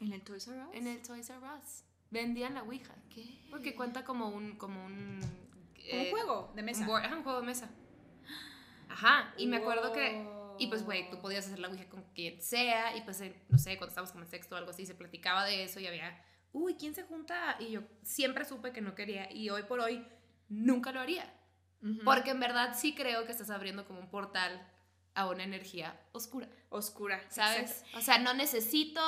[0.00, 0.74] ¿En el Toys R Us?
[0.74, 1.82] En el Toys R Us.
[2.10, 2.94] Vendían la Ouija.
[3.12, 3.46] ¿Qué?
[3.50, 4.56] Porque cuenta como un...
[4.56, 6.80] Como un, Como eh, un juego de mesa.
[6.82, 7.70] Un, board- ajá, un juego de mesa.
[8.88, 9.34] Ajá.
[9.36, 10.26] Y me acuerdo que...
[10.58, 12.96] Y pues, güey, tú podías hacer la Ouija con quien sea.
[12.96, 15.44] Y pues, eh, no sé, cuando estábamos como en sexto o algo así, se platicaba
[15.44, 16.18] de eso y había,
[16.52, 17.56] uy, ¿quién se junta?
[17.58, 19.30] Y yo siempre supe que no quería.
[19.30, 20.06] Y hoy por hoy
[20.48, 21.32] nunca lo haría.
[22.04, 24.66] Porque en verdad sí creo que estás abriendo como un portal
[25.14, 26.48] a una energía oscura.
[26.70, 27.70] Oscura, ¿Sabes?
[27.82, 27.98] exacto.
[27.98, 29.00] O sea, no necesito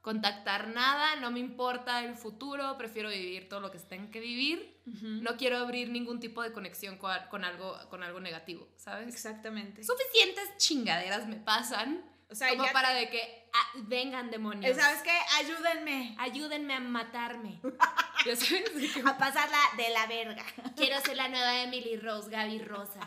[0.00, 4.78] contactar nada, no me importa el futuro, prefiero vivir todo lo que tenga que vivir.
[5.02, 9.06] No quiero abrir ningún tipo de conexión con, con algo, con algo negativo, ¿sabes?
[9.08, 9.84] Exactamente.
[9.84, 14.76] Suficientes chingaderas me pasan O sea, como para de que ah, vengan demonios.
[14.76, 15.16] ¿Sabes qué?
[15.38, 17.60] Ayúdenme Ayúdenme a matarme.
[18.26, 18.96] ¿Ya sabes?
[19.06, 20.44] A pasarla de la verga.
[20.76, 23.00] Quiero ser la nueva Emily Rose, Gaby Rosa.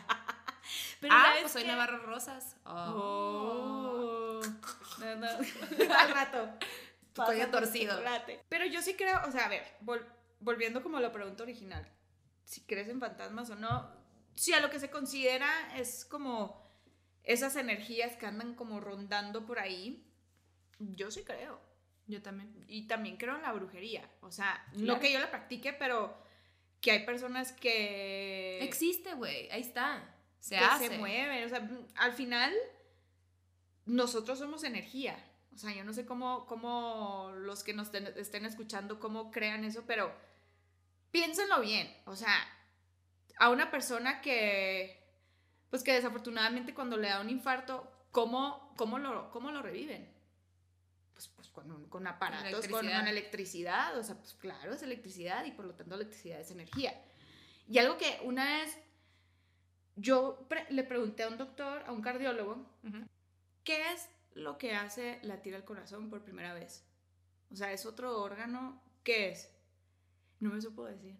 [1.01, 1.65] Pero ah, ¿sabes pues soy?
[1.65, 2.55] Navarro Rosas.
[2.65, 2.71] Oh.
[2.71, 4.41] Oh.
[4.99, 5.27] No, no.
[5.99, 6.49] Al rato.
[7.13, 7.93] Pásame torcido.
[7.95, 8.41] chocolate.
[8.49, 10.05] Pero yo sí creo, o sea, a ver, vol-
[10.39, 11.87] volviendo como a la pregunta original,
[12.43, 13.89] si crees en fantasmas o no,
[14.35, 16.61] si a lo que se considera es como
[17.23, 20.05] esas energías que andan como rondando por ahí,
[20.79, 21.61] yo sí creo.
[22.07, 22.65] Yo también.
[22.67, 24.09] Y también creo en la brujería.
[24.21, 24.99] O sea, no Claro.
[24.99, 26.17] que yo la practique, pero
[26.81, 28.59] que hay personas que...
[28.61, 29.49] Existe, güey.
[29.51, 30.03] Ahí está.
[30.39, 30.87] Se que hace.
[30.89, 31.45] se mueven.
[31.45, 32.53] O sea, al final,
[33.85, 35.15] nosotros somos energía.
[35.53, 39.63] O sea, yo no sé cómo, cómo los que nos ten- estén escuchando, cómo crean
[39.63, 40.11] eso, pero
[41.11, 41.95] piénsenlo bien.
[42.05, 42.33] O sea,
[43.37, 44.99] a una persona que,
[45.69, 50.11] pues que desafortunadamente cuando le da un infarto, ¿cómo, cómo, lo, cómo lo reviven?
[51.13, 52.99] Pues, pues con, un- con aparatos, con, electricidad.
[52.99, 53.97] con electricidad.
[53.99, 56.99] O sea, pues claro, es electricidad y por lo tanto electricidad es energía.
[57.69, 58.77] Y algo que una vez
[59.95, 62.65] yo pre- le pregunté a un doctor, a un cardiólogo.
[63.63, 66.85] ¿qué es lo que hace latir el corazón por primera vez?
[67.51, 68.81] O sea, ¿es otro órgano?
[69.03, 69.51] ¿Qué es?
[70.39, 71.15] No me supo decir.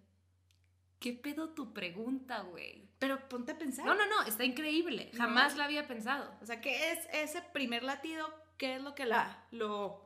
[1.00, 2.90] ¿Qué pedo tu pregunta, güey?
[2.98, 3.86] Pero ponte a pensar.
[3.86, 4.24] No, no, no.
[4.24, 5.10] Está increíble.
[5.14, 5.20] No.
[5.20, 6.34] Jamás la había pensado.
[6.42, 8.28] O sea, ¿qué es ese primer latido?
[8.58, 10.02] ¿Qué es lo que la, lo,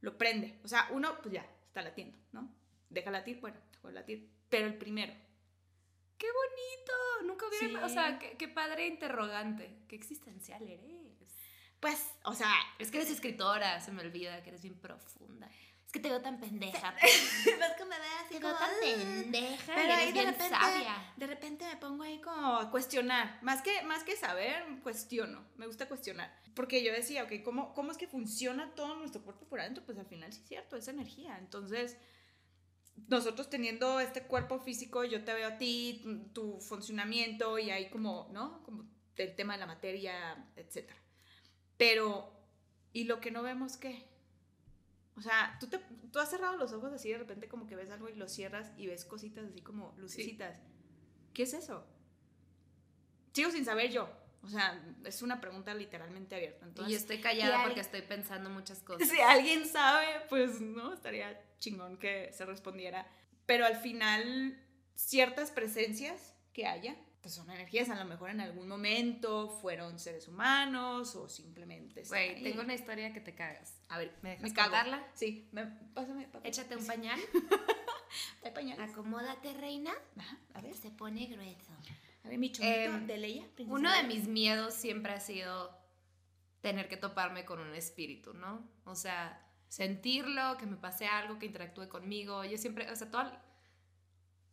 [0.00, 0.58] lo prende?
[0.64, 2.52] O sea, uno, pues ya, está latiendo, ¿no?
[2.90, 4.28] Deja latir, bueno, dejó de latir.
[4.48, 5.12] Pero el primero.
[6.18, 7.26] ¡Qué bonito!
[7.26, 7.68] Nunca hubiera...
[7.68, 7.84] Sí.
[7.84, 9.78] O sea, qué, qué padre interrogante.
[9.88, 11.01] Qué existencial eres.
[11.82, 15.50] Pues, o sea, Es que eres escritora, se me olvida que eres bien profunda.
[15.84, 16.94] Es que te veo tan pendeja.
[17.02, 18.74] ves que me ve así Te veo tan "Ah".
[18.80, 21.12] pendeja Pero y eres de bien repente, sabia.
[21.16, 23.38] de repente me pongo ahí como a cuestionar.
[23.42, 25.44] Más que, más que saber, cuestiono.
[25.56, 26.32] Me gusta cuestionar.
[26.54, 29.84] Porque yo decía, ok, ¿cómo, ¿cómo es que funciona todo nuestro cuerpo por adentro?
[29.84, 31.36] Pues al final sí es cierto, es energía.
[31.38, 31.98] Entonces,
[33.08, 37.90] nosotros teniendo este cuerpo físico, yo te veo a ti, tu- tu funcionamiento y ahí
[37.90, 38.62] como, ¿no?
[38.62, 38.84] Como
[39.16, 40.90] el tema de la materia, etc.
[41.76, 42.32] Pero,
[42.92, 44.06] ¿y lo que no vemos qué?
[45.16, 45.78] O sea, ¿tú, te,
[46.10, 48.72] tú has cerrado los ojos así de repente como que ves algo y lo cierras
[48.76, 50.58] y ves cositas así como lucecitas.
[51.34, 51.86] ¿Qué es eso?
[53.32, 54.08] Sigo sin saber yo.
[54.42, 56.66] O sea, es una pregunta literalmente abierta.
[56.66, 59.08] Y Entonces, estoy callada y porque estoy pensando muchas cosas.
[59.08, 63.06] si alguien sabe, pues no, estaría chingón que se respondiera.
[63.46, 64.60] Pero al final,
[64.94, 70.26] ciertas presencias que haya, pues son energías, a lo mejor en algún momento fueron seres
[70.26, 72.02] humanos o simplemente...
[72.08, 73.80] Güey, tengo una historia que te cagas.
[73.88, 74.70] A ver, ¿Me dejas me cago.
[74.70, 75.06] contarla?
[75.14, 76.48] Sí, me, pásame, papá.
[76.48, 77.18] Échate un pañal.
[78.44, 78.90] Hay pañales.
[78.90, 79.92] Acomódate, reina.
[80.18, 81.72] Ajá, a ver, Se pone grueso.
[82.24, 83.46] a ver, mi Em, de Leia.
[83.68, 85.78] Uno de mis miedos siempre ha sido
[86.60, 88.68] tener que toparme con un espíritu, ¿no?
[88.84, 92.44] O sea, sentirlo, que me pase algo, que interactúe conmigo.
[92.44, 93.30] Yo siempre, o sea, todo...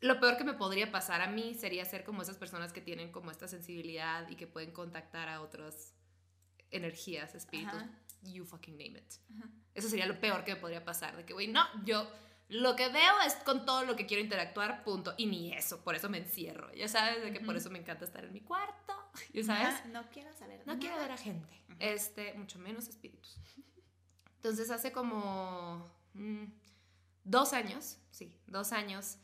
[0.02, 3.12] Lo peor que me podría pasar a mí sería ser como esas personas que tienen
[3.12, 5.94] como esta sensibilidad y que pueden contactar a otras
[6.72, 7.90] energías, espíritus, Ajá.
[8.24, 9.14] you fucking name it.
[9.38, 9.50] Ajá.
[9.74, 12.10] Eso sería lo peor que me podría pasar, de que, güey, no, yo
[12.50, 15.14] lo que veo es con todo lo que quiero interactuar, punto.
[15.18, 16.74] Y ni eso, por eso me encierro.
[16.74, 18.94] Ya sabes, de que por eso me encanta estar en mi cuarto,
[19.34, 19.86] ya sabes.
[19.88, 23.38] No quiero saber No quiero ver a gente, este, mucho menos espíritus.
[24.38, 26.46] Entonces hace como mm,
[27.24, 29.18] dos años, sí, dos años,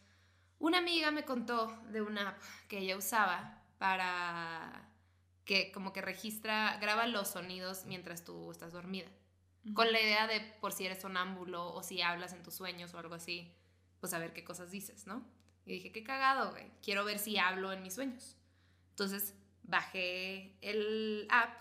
[0.60, 4.90] una amiga me contó de una app que ella usaba para
[5.46, 9.10] que como que registra, graba los sonidos mientras tú estás dormida.
[9.74, 13.00] Con la idea de por si eres sonámbulo o si hablas en tus sueños o
[13.00, 13.52] algo así,
[14.00, 15.26] pues a ver qué cosas dices, ¿no?
[15.66, 16.72] Y dije, qué cagado, güey.
[16.84, 18.38] Quiero ver si hablo en mis sueños.
[18.92, 21.60] Entonces bajé el app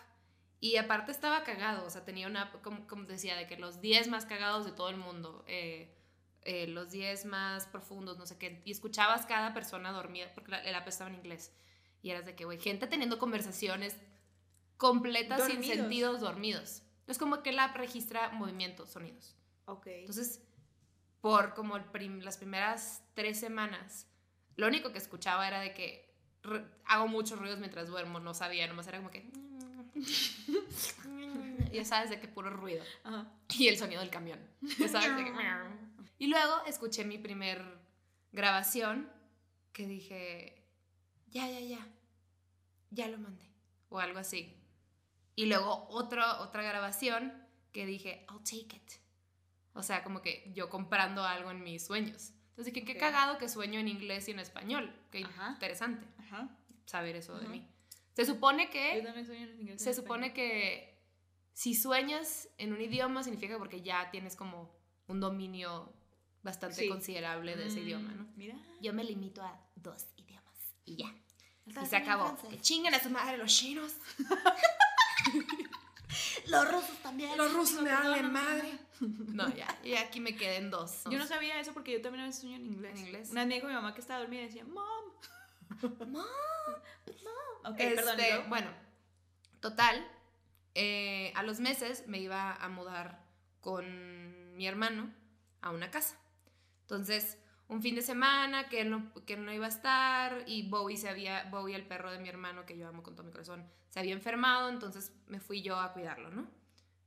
[0.60, 1.86] y aparte estaba cagado.
[1.86, 4.72] O sea, tenía una app, como, como decía, de que los 10 más cagados de
[4.72, 5.42] todo el mundo.
[5.46, 5.93] eh,
[6.44, 8.62] eh, los 10 más profundos, no sé qué.
[8.64, 11.52] Y escuchabas cada persona dormida, porque la- el app estaba en inglés.
[12.02, 13.96] Y eras de que, güey, gente teniendo conversaciones
[14.76, 15.76] completas sin Dormidos.
[15.78, 16.82] sentidos dormidos.
[17.06, 19.36] Es como que la app registra movimientos, sonidos.
[19.66, 19.86] Ok.
[19.86, 20.42] Entonces,
[21.20, 24.06] por como el prim- las primeras tres semanas,
[24.56, 26.14] lo único que escuchaba era de que
[26.84, 29.30] hago muchos ruidos mientras duermo, no sabía, nomás era como que...
[31.72, 32.84] ya sabes de qué puro ruido.
[33.04, 33.30] Ajá.
[33.58, 34.38] Y el sonido del camión.
[34.78, 35.32] Ya sabes de que...
[36.18, 37.62] Y luego escuché mi primer
[38.32, 39.10] grabación
[39.72, 40.64] que dije,
[41.26, 41.86] ya, ya, ya,
[42.90, 43.44] ya lo mandé.
[43.88, 44.56] O algo así.
[45.34, 47.32] Y luego otro, otra grabación
[47.72, 48.92] que dije, I'll take it.
[49.74, 52.32] O sea, como que yo comprando algo en mis sueños.
[52.50, 53.00] Entonces dije, qué Ok.
[53.00, 54.94] cagado que sueño en inglés y en español.
[55.10, 55.50] Qué Ajá.
[55.54, 56.48] interesante Ajá.
[56.86, 57.50] saber eso de Ujú.
[57.54, 57.68] mí.
[58.14, 59.82] Se supone Yo que, también sueño en inglés.
[59.82, 60.98] se supone que
[61.52, 64.74] si sueñas en un idioma significa porque ya tienes como
[65.06, 65.92] un dominio
[66.42, 66.88] bastante Sí.
[66.88, 68.24] considerable de ese idioma, ¿no?
[68.24, 68.56] Mm, Mira.
[68.80, 71.14] Yo me limito a dos idiomas y ya.
[71.66, 72.36] Y se acabó.
[72.50, 73.92] Que chinguen a su madre los chinos.
[76.46, 77.36] Los rusos también.
[77.38, 78.78] rusos me no, madre.
[79.00, 79.66] No, ya.
[79.82, 81.02] Y aquí me quedé en dos.
[81.10, 82.92] Yo no sabía eso porque yo también a veces sueño en inglés.
[82.98, 83.30] ¿En inglés?
[83.30, 84.84] Una me dijo mi mamá que estaba dormida decía, Mom.
[85.82, 86.24] Mom.
[87.64, 88.20] Ok, Este, perdón.
[88.20, 88.48] ¿y luego?
[88.48, 88.70] bueno,
[89.60, 90.06] Total,
[90.74, 93.24] eh, a los meses me iba a mudar
[93.62, 95.10] con mi hermano
[95.62, 96.18] a una casa.
[96.82, 100.98] Entonces, un fin de semana que él no, que no iba a estar y Bowie,
[100.98, 103.66] se había, Bowie, el perro de mi hermano, que yo amo con todo mi corazón,
[103.88, 106.46] se había enfermado, entonces me fui yo a cuidarlo, ¿no?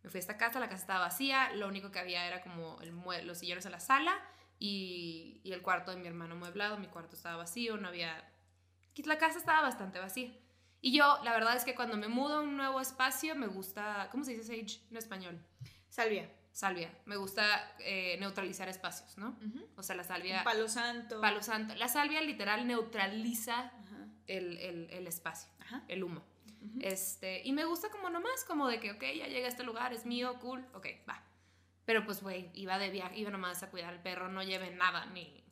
[0.02, 2.82] Me fui a esta casa, la casa estaba vacía, lo único que había era como
[2.82, 4.20] el los sillones en la sala
[4.58, 8.28] y, y el cuarto de mi hermano mueblado, mi cuarto estaba vacío, no había...
[9.06, 10.34] La casa estaba bastante vacía.
[10.82, 14.10] Y yo, la verdad es que cuando me mudo a un nuevo espacio, me gusta,
[14.12, 15.40] ¿cómo se dice sage en español?
[15.90, 16.32] Salvia.
[16.52, 16.92] Salvia.
[17.06, 19.38] Me gusta eh, neutralizar espacios, ¿no?
[19.76, 20.44] O sea, la salvia...
[20.44, 21.22] palo santo.
[21.22, 21.76] Palo santo.
[21.76, 23.72] La salvia literal neutraliza
[24.26, 25.50] el, el, el, espacio,
[25.88, 26.24] el humo.
[26.80, 29.94] este, y me gusta como nomás, como de que, ok, ya llegué a este lugar,
[29.94, 31.24] es mío, cool, ok, va.
[31.86, 35.06] Pero pues, güey, iba de viaje, iba nomás a cuidar al perro, no lleve nada,
[35.08, 35.44] ni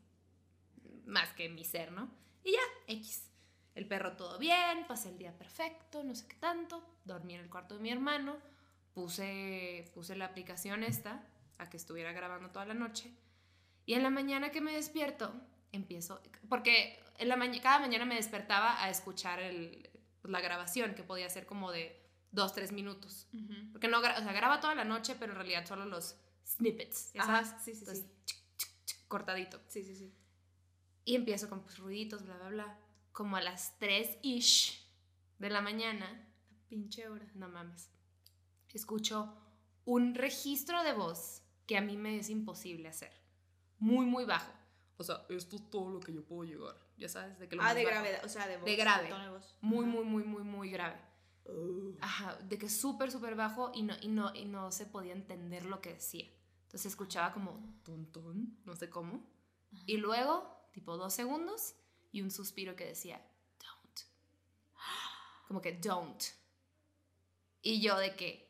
[1.05, 2.10] más que mi ser, ¿no?
[2.43, 3.29] Y ya, X.
[3.75, 7.49] El perro todo bien, pasé el día perfecto, no sé qué tanto, dormí en el
[7.49, 8.38] cuarto de mi hermano
[8.95, 11.21] puse, puse la aplicación esta
[11.59, 13.13] a que estuviera grabando toda la noche.
[13.85, 15.31] Y en la mañana que me despierto,
[15.71, 19.88] empiezo, porque en la cada mañana me despertaba a escuchar el,
[20.23, 23.27] la grabación, que podía ser como de dos, tres minutos.
[23.71, 26.15] Porque no, o sea, graba toda la noche, pero en realidad solo los
[26.47, 28.05] snippets, Ajá, sí, sí, sí.
[29.07, 29.61] cortadito.
[29.67, 30.13] Sí, sí, sí.
[31.03, 32.79] Y empiezo con pues, ruiditos, bla, bla, bla.
[33.15, 34.80] Como a las 3-ish
[35.39, 36.06] de la mañana.
[36.67, 37.25] pinche hora.
[37.34, 37.95] No mames
[38.75, 39.34] escucho
[39.86, 43.12] un registro de voz que a mí me es imposible hacer.
[43.80, 44.51] Muy, muy bajo.
[44.97, 46.75] O sea, esto es todo lo que yo puedo llegar.
[46.97, 48.65] Ya sabes, de que lo Ah, de gravedad, o sea, de voz.
[48.65, 49.10] De grave.
[49.62, 50.99] Muy, muy, muy, muy, muy grave.
[52.01, 55.65] Ajá, de que súper, súper bajo y no, y, no, y no se podía entender
[55.65, 56.25] lo que decía.
[56.63, 59.23] Entonces escuchaba como ton, no sé cómo.
[59.86, 61.75] Y luego, tipo dos segundos
[62.15, 63.21] y un suspiro que decía,
[63.60, 63.99] don't.
[65.49, 66.23] Como que don't.
[67.62, 68.49] Y yo de que,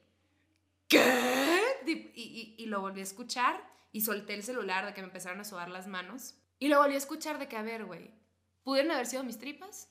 [0.87, 1.63] ¿qué?
[1.87, 5.43] Y, y, lo volví a escuchar y solté el celular de que me empezaron a
[5.43, 6.35] sudar las manos.
[6.59, 8.11] Y lo volví a escuchar de que, a ver, güey,
[8.63, 9.89] ¿pudieron haber sido mis tripas?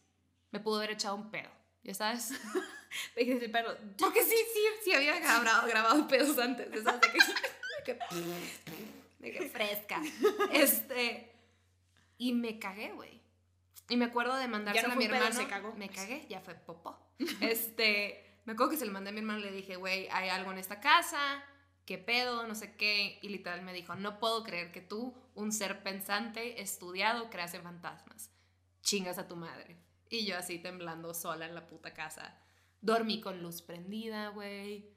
[0.53, 1.51] Me pudo haber echado un pedo,
[1.83, 2.31] ¿ya sabes?
[3.17, 3.77] el perro.
[3.99, 7.01] Porque sí, sí, sí había grabado, grabado pedos antes, ¿sabes?
[7.01, 7.99] De que,
[9.19, 10.01] de que, fresca.
[10.53, 11.35] Este,
[12.19, 13.24] y me cagué, güey.
[13.89, 15.33] Y me acuerdo de mandárselo a mi hermano.
[15.33, 15.75] se cagó.
[15.77, 16.99] Me cagué, ya fue popó.
[17.41, 20.29] Este, me acuerdo que se lo mandé a mi hermano y le dije, güey, hay
[20.29, 21.45] algo en esta casa,
[21.85, 23.19] qué pedo, no sé qué.
[23.23, 27.63] Y literal me dijo, no puedo creer que tú, un ser pensante, estudiado, creas en
[27.63, 28.31] fantasmas.
[28.83, 29.79] Chingas a tu madre.
[30.09, 32.39] Y yo así temblando sola en la puta casa.
[32.81, 34.93] Dormí con luz prendida, güey.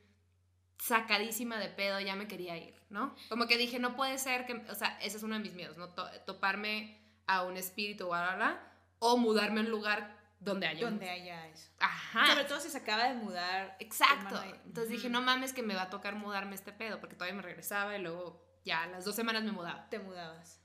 [0.77, 3.15] Sacadísima de pedo, ya me quería ir, ¿no?
[3.29, 5.77] Como que dije, no puede ser que, o sea, ese es uno de mis miedos,
[5.77, 5.89] ¿no?
[6.25, 11.47] toparme a un espíritu o bla, o mudarme a un lugar donde haya donde haya
[11.47, 15.63] eso ajá sobre todo si se acaba de mudar exacto entonces dije no mames que
[15.63, 19.05] me va a tocar mudarme este pedo porque todavía me regresaba y luego ya las
[19.05, 20.61] dos semanas me mudaba te mudabas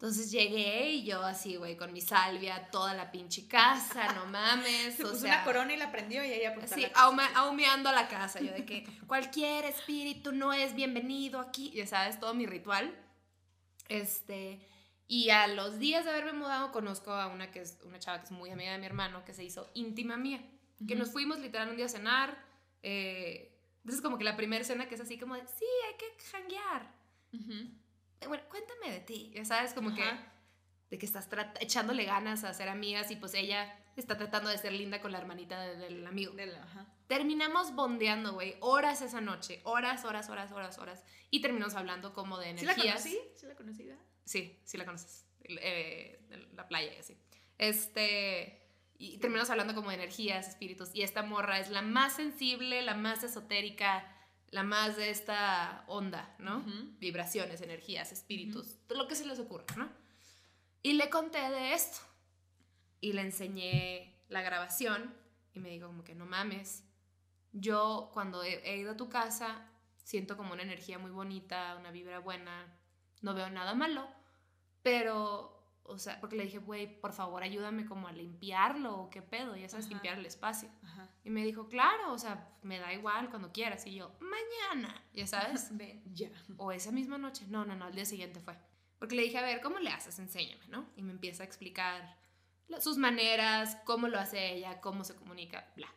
[0.00, 4.94] entonces llegué y yo así, güey, con mi salvia, toda la pinche casa, no mames.
[4.96, 6.86] Se puso una corona y la prendió y ella Sí,
[7.34, 8.40] ahumeando la casa.
[8.40, 11.70] Yo de que cualquier espíritu no es bienvenido aquí.
[11.72, 12.96] Ya sabes, todo mi ritual.
[13.90, 14.66] Este,
[15.10, 18.26] y a los días de haberme mudado, conozco a una, que es, una chava que
[18.26, 20.40] es muy amiga de mi hermano, que se hizo íntima mía.
[20.86, 22.38] Que nos fuimos literal un día a cenar.
[22.84, 26.24] Eh, entonces, como que la primera cena que es así como de, sí, hay que
[26.30, 26.94] janguear.
[27.32, 29.32] Eh, bueno, cuéntame de ti.
[29.34, 30.04] Ya sabes, como que
[30.90, 34.72] de que estás echándole ganas a ser amigas y pues ella está tratando de ser
[34.74, 36.34] linda con la hermanita del amigo.
[37.08, 41.04] Terminamos bondeando, güey, horas esa noche, horas, horas, horas, horas, horas.
[41.30, 43.02] Y terminamos hablando como de energías.
[43.02, 43.18] ¿Sí la conocí?
[43.34, 43.96] ¿Sí la conocida?
[44.30, 45.26] Sí, sí la conoces.
[45.42, 46.20] Eh,
[46.54, 47.16] la playa y así.
[47.58, 48.62] Este.
[48.96, 50.90] Y terminamos hablando como de energías, espíritus.
[50.94, 54.06] Y esta morra es la más sensible, la más esotérica,
[54.50, 56.62] la más de esta onda, ¿no?
[57.00, 59.90] Vibraciones, energías, espíritus, lo que se les ocurra, ¿no?
[60.84, 61.98] Y le conté de esto.
[63.00, 65.12] Y le enseñé la grabación.
[65.54, 66.84] Y me dijo como que no mames.
[67.50, 69.68] Yo cuando he ido a tu casa
[70.04, 72.78] siento como una energía muy bonita, una vibra buena.
[73.22, 74.19] No veo nada malo
[74.82, 79.22] pero, o sea, porque le dije, güey, por favor ayúdame como a limpiarlo o qué
[79.22, 80.68] pedo, ya sabes, limpiar el espacio.
[81.24, 83.86] Y me dijo, claro, o sea, me da igual cuando quieras.
[83.86, 85.68] Y yo, mañana, ya sabes.
[85.76, 86.30] Ven, ya.
[86.56, 87.46] O esa misma noche.
[87.48, 88.56] No, no, no, al día siguiente fue.
[88.98, 90.18] Porque le dije, a ver, ¿cómo le haces?
[90.18, 90.86] Enséñame, ¿no?
[90.96, 92.20] Y me empieza a explicar
[92.78, 95.88] sus maneras, cómo lo hace ella, cómo se comunica, bla.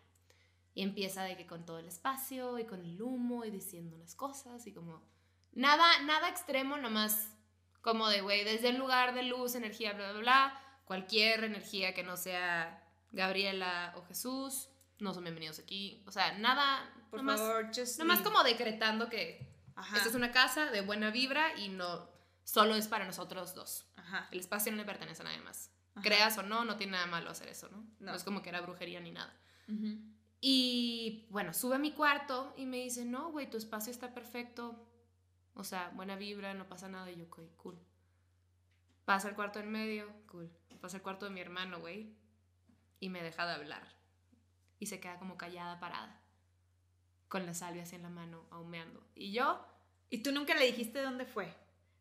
[0.74, 4.16] Y empieza de que con todo el espacio y con el humo y diciendo unas
[4.16, 5.04] cosas y como
[5.52, 7.30] nada, nada extremo, nomás
[7.84, 12.02] como de, güey, desde el lugar de luz, energía, bla, bla, bla, cualquier energía que
[12.02, 14.70] no sea Gabriela o Jesús,
[15.00, 16.02] no son bienvenidos aquí.
[16.08, 19.98] O sea, nada, Por nomás, favor, just nomás como decretando que Ajá.
[19.98, 22.10] esta es una casa de buena vibra y no
[22.46, 23.86] solo es para nosotros dos.
[23.98, 24.30] Ajá.
[24.32, 25.70] El espacio no le pertenece a nadie más.
[25.94, 26.04] Ajá.
[26.04, 27.80] Creas o no, no tiene nada malo hacer eso, ¿no?
[28.00, 28.12] No.
[28.12, 29.38] No, es como que era brujería ni nada.
[30.40, 34.90] Y bueno, sube a mi cuarto y me dice, no, güey, tu espacio está perfecto.
[35.56, 37.10] O sea, buena vibra, no pasa nada.
[37.12, 37.80] Y yo, ok, cool.
[39.06, 40.52] Pasa al cuarto en medio, cool.
[40.82, 42.16] Pasa al cuarto de mi hermano, güey.
[43.00, 43.88] Y me deja de hablar.
[44.80, 46.22] Y se queda como callada, parada.
[47.28, 49.06] Con la salvia así en la mano, ahumeando.
[49.16, 49.66] Y yo,
[50.14, 51.52] ¿Y tú nunca le dijiste dónde fue?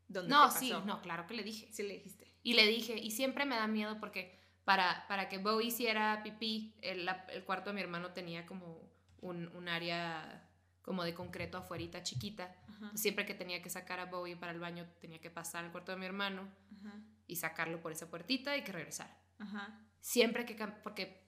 [0.07, 1.73] ¿Dónde no, te sí, no, claro que le dije.
[1.73, 2.31] Sí le dijiste.
[2.43, 6.77] Y le dije, y siempre me da miedo porque para, para que Bo hiciera pipí,
[6.83, 8.87] el, el cuarto de mi hermano tenía como
[9.23, 10.47] un, un área
[10.83, 12.55] como de concreto afuerita chiquita.
[12.69, 12.91] Ajá.
[12.97, 15.93] Siempre que tenía que sacar a Bowie para el baño, tenía que pasar al cuarto
[15.93, 16.49] de mi hermano
[16.81, 16.95] Ajá.
[17.27, 19.17] y sacarlo por esa puertita y que regresara.
[19.39, 19.81] Ajá.
[20.01, 21.23] Siempre que, porque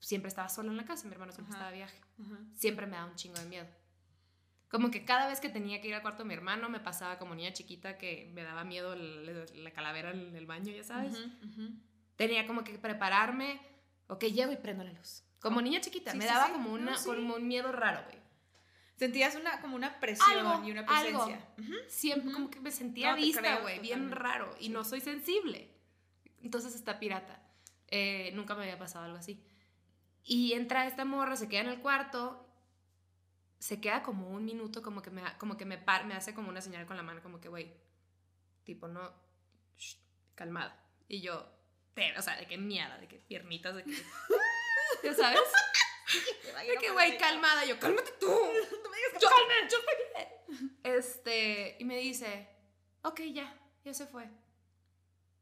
[0.00, 2.00] siempre estaba solo en la casa, mi hermano siempre estaba de viaje.
[2.54, 3.66] Siempre me daba un chingo de miedo.
[4.68, 7.18] Como que cada vez que tenía que ir al cuarto de mi hermano me pasaba
[7.18, 11.16] como niña chiquita que me daba miedo la, la calavera en el baño, ya sabes.
[12.16, 13.60] Tenía como que prepararme,
[14.08, 15.22] ok, llego y prendo la luz.
[15.40, 16.52] Como niña chiquita, Sí, me sí, daba sí.
[16.52, 18.17] como, una, No, como un miedo raro, güey.
[18.98, 21.24] Sentías una, como una presión Algo, y una algo.
[21.24, 21.48] presencia.
[21.58, 21.74] Ujú.
[21.88, 22.34] Siempre Ujú.
[22.34, 24.54] como que me sentía No, vista, güey, bien raro.
[24.58, 25.70] Y no soy sensible.
[26.42, 27.40] Entonces está pirata.
[27.86, 29.42] Eh, nunca me había pasado algo así.
[30.24, 32.44] Y entra esta morra, se queda en el cuarto,
[33.60, 36.48] se queda como un minuto, como que me, como que me, par- me hace como
[36.48, 37.72] una señal con la mano, como que, güey,
[38.64, 39.10] tipo, no,
[39.78, 39.96] shh,
[40.34, 40.84] calmada.
[41.08, 41.46] Y yo,
[41.94, 43.92] te, o sea, de que miada, de que piernitas, de que,
[45.04, 45.40] ya sabes,
[46.08, 47.64] de que, güey, calmada.
[47.64, 48.26] Yo, cálmate tú.
[48.82, 49.78] No me digas que Yo, calma, yo.
[50.82, 52.48] Este, y me dice,
[53.02, 54.28] ok, ya, ya se fue.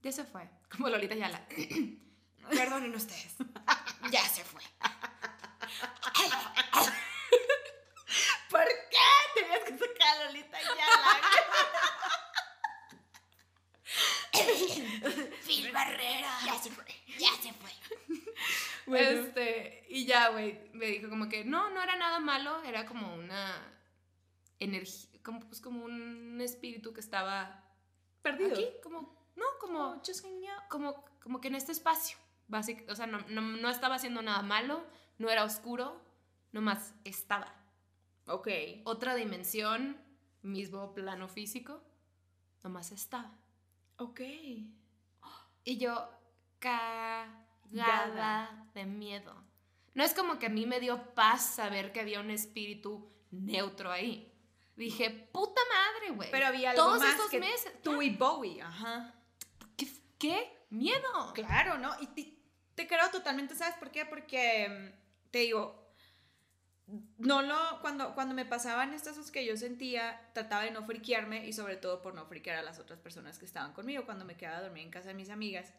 [0.03, 0.49] Ya se fue.
[0.71, 1.47] Como Lolita Yala.
[2.51, 3.35] Perdonen ustedes.
[4.11, 4.63] Ya se fue.
[8.51, 11.21] ¿Por qué tenías que sacar a Lolita Yala?
[15.45, 16.39] Phil Barrera.
[16.45, 16.85] Ya se fue,
[17.19, 17.71] ya se fue.
[18.87, 19.21] Bueno.
[19.23, 23.17] Este, y ya, güey, me dijo como que no, no era nada malo, era como
[23.17, 23.61] una
[24.61, 27.65] energía, como, pues como un espíritu que estaba
[28.23, 28.53] Perdido.
[28.53, 33.19] aquí, como, no, como, Oh, como, como que en este espacio, básico, o sea, no,
[33.29, 34.87] no, no estaba haciendo nada malo,
[35.19, 36.01] no era oscuro,
[36.53, 37.55] nomás estaba.
[38.27, 38.49] Ok.
[38.85, 39.97] Otra dimensión,
[40.43, 41.83] mismo plano físico,
[42.63, 43.33] nomás estaba.
[43.97, 44.21] Ok.
[45.65, 46.09] Y yo.
[47.73, 49.35] Cagada de miedo.
[49.95, 53.91] No es como que a mí me dio paz saber que había un espíritu neutro
[53.91, 54.33] ahí.
[54.77, 56.31] Dije, puta madre, güey.
[56.31, 57.73] Pero había algo Todos más que meses.
[57.83, 59.15] tú y Bowie, ajá.
[59.77, 59.89] ¿Qué?
[60.19, 60.67] qué?
[60.69, 61.33] Miedo.
[61.33, 61.93] Claro, ¿no?
[62.01, 62.39] Y te,
[62.75, 64.05] te creo totalmente, ¿sabes por qué?
[64.05, 65.87] Porque mm, te digo,
[67.17, 71.47] no lo, cuando, cuando me pasaban estas cosas que yo sentía, trataba de no friquearme
[71.47, 74.37] y sobre todo por no friquear a las otras personas que estaban conmigo cuando me
[74.37, 75.73] quedaba a dormir en casa de mis amigas.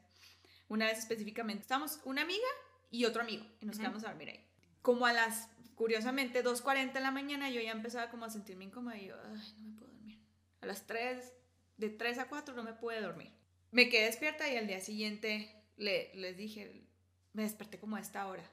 [0.69, 2.47] Una vez específicamente, estábamos una amiga
[2.91, 3.83] y otro amigo y nos Ujú.
[3.83, 4.45] quedamos a dormir ahí.
[4.81, 8.97] Como a las, curiosamente, 2.40 de la mañana yo ya empezaba como a sentirme incómoda
[8.97, 10.19] y yo, ay, no me puedo dormir.
[10.61, 11.33] A las 3,
[11.77, 13.31] de 3 a 4 no me pude dormir.
[13.71, 16.87] Me quedé despierta y al día siguiente le, les dije,
[17.33, 18.43] me desperté como a esta hora.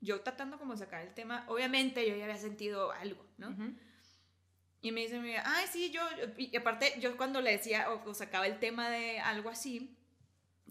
[0.00, 3.50] Yo tratando como sacar el tema, obviamente yo ya había sentido algo, ¿no?
[3.50, 3.74] Ujú.
[4.80, 6.02] Y me dice, ay, sí, yo,
[6.36, 9.96] y aparte yo cuando le decía o, o sacaba el tema de algo así,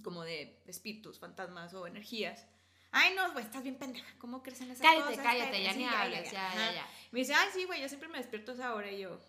[0.04, 2.48] como de espíritus, fantasmas o energías,
[2.92, 5.24] ay, no, güey, estás bien pendeja, ¿cómo crees en esas Cállate, cosas?
[5.24, 6.56] cállate, ya Sí, ni hables, ya, Ajá.
[6.58, 6.88] ya, ya.
[7.12, 9.20] Me dice, ay, sí, güey, yo siempre me despierto a esa hora y yo.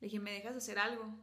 [0.00, 1.14] Le dije, ¿me dejas hacer algo?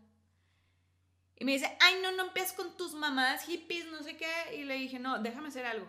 [1.37, 4.55] Y me dice, ay, no, no empieces con tus mamadas hippies, no sé qué.
[4.57, 5.87] Y le dije, no, déjame hacer algo.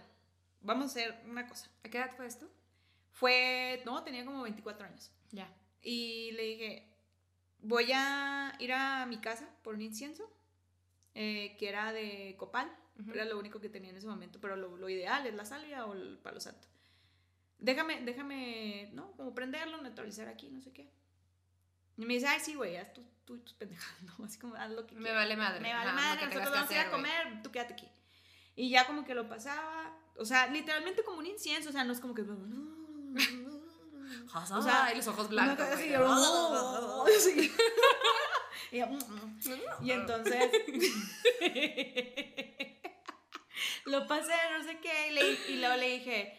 [0.62, 1.70] Vamos a hacer una cosa.
[1.84, 2.50] ¿A qué edad fue esto?
[3.10, 5.10] Fue, no, tenía como 24 años.
[5.30, 5.54] Ya.
[5.82, 6.88] Y le dije,
[7.58, 10.30] voy a ir a mi casa por un incienso,
[11.14, 12.70] eh, que era de copal.
[13.00, 13.12] Ujú.
[13.12, 15.86] Era lo único que tenía en ese momento, pero lo, lo ideal es la salvia
[15.86, 16.68] o el palo santo.
[17.58, 19.12] Déjame, déjame, ¿no?
[19.12, 20.90] Como prenderlo, neutralizar aquí, no sé qué.
[21.96, 24.24] Y me dice, ay, sí, güey, haz tú, tú y tus pendejadas, ¿no?
[24.24, 25.22] Así como, haz lo que Me quieras.
[25.22, 25.60] vale madre.
[25.60, 27.88] Me vale Ajá, madre, nosotros vamos a ir a comer, tú quédate aquí.
[28.56, 31.92] Y ya como que lo pasaba, o sea, literalmente como un incienso, o sea, no
[31.92, 32.22] es como que...
[32.22, 35.66] O sea, y los ojos blancos.
[35.66, 35.92] Así.
[38.72, 38.86] Y, yo,
[39.82, 40.42] y entonces
[43.84, 46.38] lo pasé, no sé qué, y, le- y luego le dije,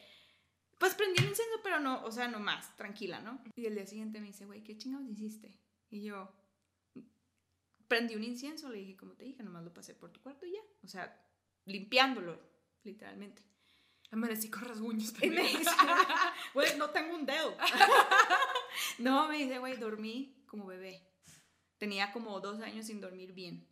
[0.80, 3.42] pues prendí un incendio, pero no, o sea, no más, tranquila, ¿no?
[3.56, 5.52] Y el día siguiente me dice, güey, ¿qué chingados hiciste?
[5.90, 6.32] Y yo,
[7.88, 10.54] prendí un incienso, le dije, como te dije, nomás lo pasé por tu cuarto y
[10.54, 11.24] ya, o sea,
[11.66, 12.40] limpiándolo,
[12.84, 13.44] literalmente.
[14.12, 15.14] Amanecí con rasguños.
[15.24, 15.72] Y me dice,
[16.54, 17.58] güey, no tengo un dedo.
[19.00, 21.02] no, me dice, güey, dormí como bebé.
[21.84, 23.68] Tenía como dos años sin dormir bien.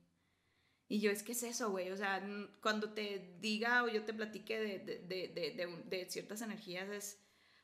[0.89, 1.91] Y yo, es que es eso, güey.
[1.91, 2.21] O sea,
[2.61, 7.21] cuando te diga o yo te platique de, de, de, de- ciertas energías es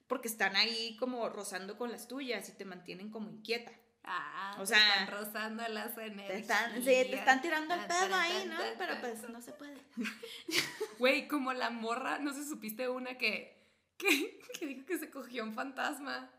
[0.07, 3.73] porque están ahí como rozando con las tuyas y te mantienen como inquieta.
[4.05, 6.39] Ah, O te sea, están rozando las Te energías.
[6.39, 8.55] están, sí, te están tirando el Ah, pedo ahí, ¿no?
[8.77, 9.75] Pero pues no se puede.
[10.97, 13.67] Güey, como la morra, no sé, supiste una que,
[13.97, 16.31] que, que dijo que se cogió un fantasma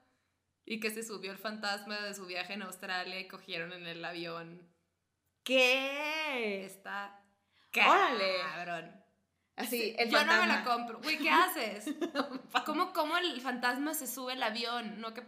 [0.71, 4.05] y que se subió el fantasma de su viaje en Australia y cogieron en el
[4.05, 4.69] avión.
[5.43, 6.65] ¿Qué?
[6.65, 7.21] Está
[7.75, 8.35] Órale.
[8.55, 9.05] cabrón.
[9.57, 10.65] Así, el Yo no me la fantasma.
[10.77, 10.99] compro.
[11.01, 11.87] Güey, ¿qué haces?
[12.67, 15.01] ¿Cómo, ¿Cómo el fantasma se sube al avión?
[15.01, 15.23] No, que,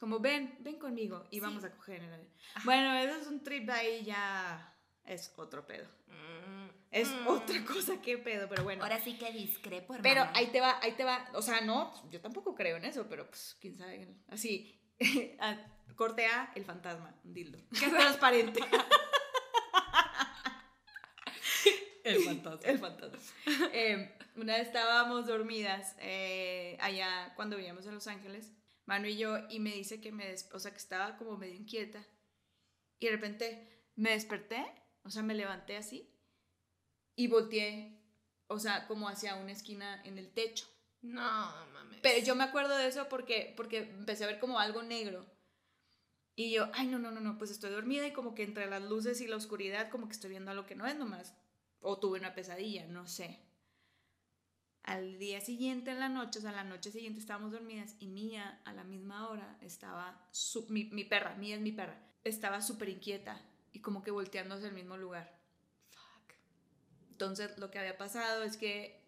[0.00, 1.40] Como ven, ven conmigo y Sí.
[1.40, 2.32] vamos a coger en el avión.
[2.64, 4.74] Bueno, eso es un trip ahí ya
[5.04, 5.86] es otro pedo.
[6.08, 7.26] Mm, Es mm.
[7.28, 8.82] otra cosa que pedo, pero bueno.
[8.82, 10.02] Ahora sí que discrepo, hermana.
[10.02, 11.28] pero ahí te va, ahí te va.
[11.34, 14.08] O sea, no, yo tampoco creo en eso, pero pues quién sabe.
[14.28, 14.77] Así,
[15.96, 17.58] corte A, el fantasma, un dildo.
[17.78, 18.60] Que es transparente.
[22.04, 22.70] El fantasma.
[22.70, 23.18] El fantasma.
[23.74, 28.54] Eh, una vez estábamos dormidas eh, allá cuando vivíamos en Los Ángeles,
[28.86, 32.06] Manu y yo, y me dice que me, o sea, que estaba como medio inquieta.
[32.98, 34.64] Y de repente me desperté,
[35.02, 36.10] o sea, me levanté así
[37.14, 38.00] y volteé,
[38.46, 40.66] o sea, como hacia una esquina en el techo.
[41.02, 41.22] No,
[41.74, 41.98] mames.
[42.02, 45.26] Pero yo me acuerdo de eso porque, porque empecé a ver como algo negro.
[46.36, 48.82] Y yo, ay, no, no, no, no, pues estoy dormida y como que entre las
[48.82, 51.34] luces y la oscuridad como que estoy viendo algo que no es nomás.
[51.80, 53.40] O tuve una pesadilla, no sé.
[54.84, 58.60] Al día siguiente, en la noche, o sea, la noche siguiente estábamos dormidas y Mía
[58.64, 62.88] a la misma hora estaba, su- mi, mi perra, Mía es mi perra, estaba súper
[62.88, 63.40] inquieta
[63.72, 65.38] y como que volteando hacia el mismo lugar.
[65.90, 66.32] Fuck.
[67.10, 69.00] Entonces, lo que había pasado es que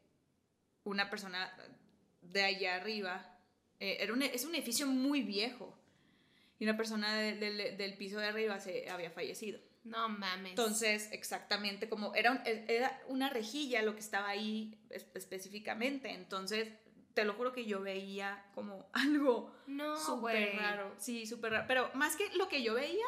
[0.84, 1.53] una persona
[2.33, 3.39] de allá arriba,
[3.78, 5.76] eh, era un, es un edificio muy viejo,
[6.59, 9.59] y una persona de- del- del piso de arriba se había fallecido.
[9.85, 10.51] No mames.
[10.51, 16.11] Entonces, exactamente como era, un- era una rejilla lo que estaba ahí es- específicamente.
[16.11, 16.68] Entonces,
[17.14, 18.91] te lo juro que yo veía como
[19.24, 20.95] algo no, súper raro.
[20.99, 21.64] Sí, súper raro.
[21.66, 23.07] Pero más que lo que yo veía,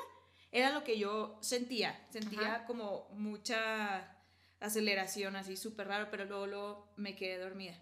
[0.51, 2.07] era lo que yo sentía.
[2.11, 2.65] Sentía Ajá.
[2.67, 4.17] como mucha
[4.61, 7.79] aceleración así, súper raro, pero luego, luego me quedé dormida.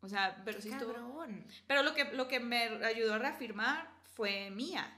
[0.00, 1.26] O sea, pero sí estuvo-.
[1.66, 4.94] Pero lo que, lo que me ayudó a reafirmar fue mía.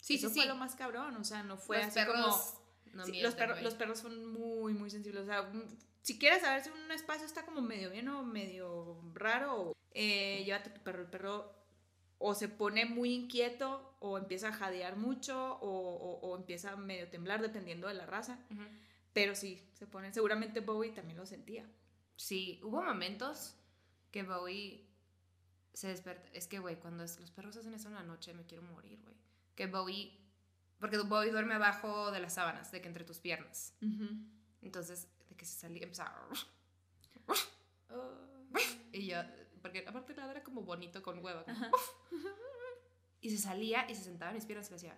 [0.00, 0.48] Sí, Eso sí, fue sí.
[0.48, 1.16] lo más cabrón.
[1.16, 2.94] O sea, no fue los así perros como...
[2.94, 3.64] no Sí, mienten, los, perros, güey.
[3.64, 5.22] los perros son muy, muy sensibles.
[5.22, 5.62] O sea, mm,
[6.02, 10.70] si quieres saber si un espacio está como medio bien o medio raro, eh, llévate
[10.70, 11.00] tu perro.
[11.02, 11.54] El perro
[12.18, 16.76] o se pone muy inquieto o empieza a jadear mucho o, o- o empieza a
[16.76, 18.38] medio temblar dependiendo de la raza.
[19.12, 20.12] Pero sí, se pone.
[20.12, 21.64] Seguramente Bowie también lo sentía.
[22.16, 23.56] Sí, hubo momentos
[24.14, 24.86] que Bowie
[25.72, 26.28] se despertó.
[26.32, 29.00] Es que, güey, cuando es- los perros hacen eso en la noche, me quiero morir,
[29.02, 29.16] güey.
[29.56, 30.16] Que Bowie.
[30.78, 33.74] Porque Bowie duerme abajo de las sábanas, de que entre tus piernas.
[34.62, 36.28] Entonces, de que se salía, empezaba.
[38.92, 39.16] Y yo,
[39.62, 41.44] porque aparte nada era como bonito con hueva.
[41.44, 41.70] como.
[43.20, 44.96] Y se salía y se sentaba en mis piernas y le decía.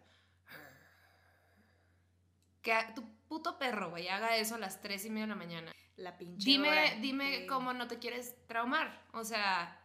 [2.61, 5.73] Que tu puto perro, güey, haga eso a las 3 y media de la mañana.
[5.97, 6.45] La pinche.
[6.45, 6.95] Dime, hora.
[7.01, 9.07] dime cómo no te quieres traumar.
[9.13, 9.81] O sea,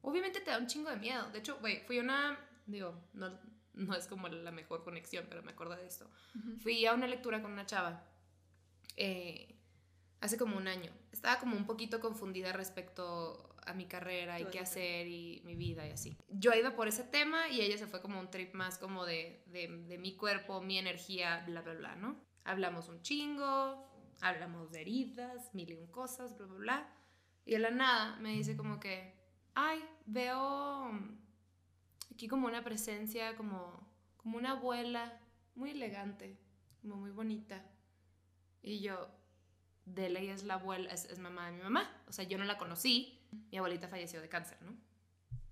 [0.00, 1.30] obviamente te da un chingo de miedo.
[1.30, 2.38] De hecho, güey, fui a una.
[2.66, 3.38] Digo, no,
[3.74, 6.10] no es como la mejor conexión, pero me acuerdo de esto.
[6.62, 8.04] Fui a una lectura con una chava
[8.96, 9.58] eh,
[10.20, 10.92] hace como un año.
[11.10, 15.86] Estaba como un poquito confundida respecto a mi carrera y qué hacer y mi vida
[15.86, 16.16] y así.
[16.28, 19.42] Yo iba por ese tema y ella se fue como un trip más como de,
[19.46, 22.16] de, de mi cuerpo, mi energía, bla, bla, bla, ¿no?
[22.44, 23.91] Hablamos un chingo,
[24.22, 26.96] hablamos de heridas, mil y un cosas, bla, bla, bla.
[27.44, 29.14] Y de la nada me dice como que,
[29.54, 30.90] ay, veo
[32.12, 35.20] aquí como una presencia, como, como una abuela
[35.56, 36.38] muy elegante,
[36.80, 37.66] como muy bonita.
[38.62, 39.08] Y yo,
[39.84, 41.90] de ley es la abuela, es, es mamá de mi mamá.
[42.06, 43.18] O sea, yo no la conocí.
[43.50, 44.76] Mi abuelita falleció de cáncer, ¿no?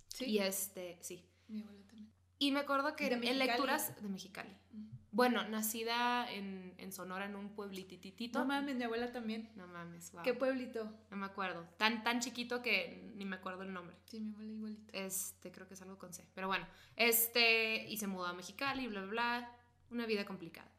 [0.07, 0.27] Sí.
[0.27, 1.29] Y este, sí.
[1.49, 2.13] Mi abuela también.
[2.39, 4.57] Y me acuerdo que ¿De en lecturas de Mexicali.
[4.73, 4.90] Mm.
[5.13, 8.39] Bueno, nacida en, en Sonora, en un pueblititito.
[8.39, 9.51] No mames, mi abuela también.
[9.57, 10.23] No mames, wow.
[10.23, 10.91] ¿Qué pueblito?
[11.11, 11.67] No me acuerdo.
[11.79, 13.97] Tan, tan chiquito que ni me acuerdo el nombre.
[14.07, 14.93] Sí, mi abuela igualito.
[14.93, 16.25] Este, creo que es algo con C.
[16.35, 19.57] Pero bueno, este, y se mudó a Mexicali, bla, bla, bla.
[19.91, 20.71] Una vida complicada.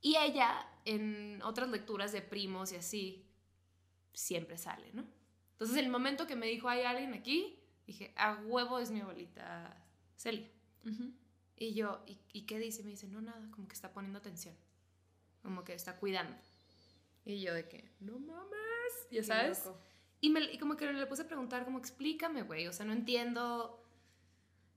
[0.00, 3.26] Y ella, en otras lecturas de primos y así,
[4.14, 5.04] siempre sale, ¿no?
[5.52, 9.76] Entonces, el momento que me dijo, hay alguien aquí, dije, a huevo es mi abuelita
[10.16, 10.48] Celia.
[11.60, 12.80] Y yo, ¿y, y qué dice?
[12.80, 14.56] Y me dice, no, nada, como que está poniendo atención.
[15.42, 16.34] Como que está cuidando.
[17.26, 19.68] Y yo de que, no mames, ya sabes.
[20.22, 22.94] Y, me, y como que le puse a preguntar, como, explícame, güey, o sea, no
[22.94, 23.84] entiendo.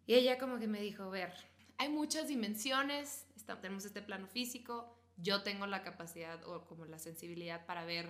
[0.05, 1.34] Y ella como que me dijo, a ver,
[1.77, 6.99] hay muchas dimensiones, está, tenemos este plano físico, yo tengo la capacidad o como la
[6.99, 8.09] sensibilidad para ver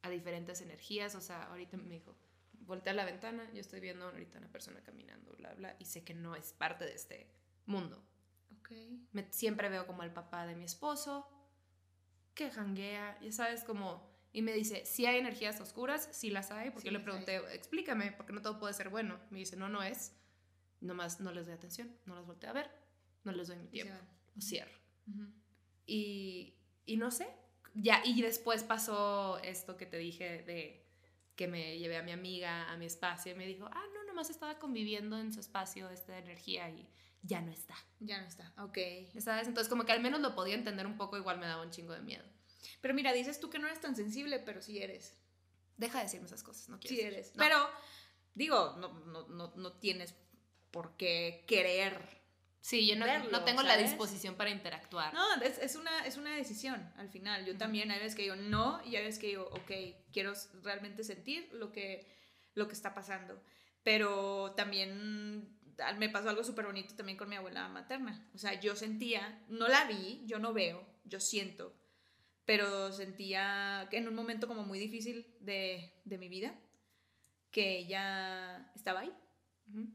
[0.00, 2.16] a diferentes energías, o sea, ahorita me dijo,
[2.60, 6.02] voltea a la ventana, yo estoy viendo ahorita una persona caminando, bla, bla, y sé
[6.02, 8.02] que no es parte de este mundo.
[8.58, 8.70] Ok.
[9.12, 11.28] Me- siempre veo como al papá de mi esposo,
[12.34, 14.10] que janguea, ya sabes, como...
[14.34, 18.12] Y me dice, si hay energías oscuras, sí las hay, porque Sí le pregunté, explícame,
[18.12, 19.20] porque no todo puede ser bueno.
[19.30, 20.12] Me dice, no, no es.
[20.80, 22.70] Nomás no les doy atención, no las volteo a ver,
[23.24, 23.94] no les doy mi tiempo,
[24.34, 24.72] lo cierro.
[25.86, 26.54] Y,
[26.86, 27.28] y no sé,
[27.74, 30.86] ya, y después pasó esto que te dije de
[31.36, 34.30] que me llevé a mi amiga a mi espacio y me dijo, ah, no, nomás
[34.30, 36.86] estaba conviviendo en su espacio esta energía y
[37.22, 37.74] ya no está.
[38.00, 38.52] Ya no está.
[38.58, 38.78] Ok.
[39.20, 39.46] ¿Sabes?
[39.46, 41.94] Entonces como que al menos lo podía entender un poco, igual me daba un chingo
[41.94, 42.24] de miedo.
[42.80, 45.16] Pero mira, dices tú que no eres tan sensible, pero sí eres.
[45.76, 46.96] Deja de decirme esas cosas, no quiero.
[46.96, 47.12] Sí decir.
[47.12, 47.36] eres.
[47.36, 47.44] No.
[47.44, 47.70] Pero,
[48.34, 50.14] digo, no, no, no, no tienes
[50.70, 52.20] por qué querer.
[52.60, 55.14] sí, yo no, verlo, no tengo la disposición para interactuar.
[55.14, 57.44] No, es, es una, es una decisión al final.
[57.44, 59.70] Yo también, hay veces que digo no y hay veces que digo, ok,
[60.12, 62.08] quiero realmente sentir lo que,
[62.54, 63.40] lo que está pasando.
[63.84, 65.58] Pero también
[65.98, 68.28] me pasó algo súper bonito también con mi abuela materna.
[68.34, 71.74] O sea, yo sentía, no la vi, yo no veo, yo siento,
[72.44, 76.54] pero sentía que en un momento como muy difícil de, de mi vida,
[77.50, 79.12] que ella estaba ahí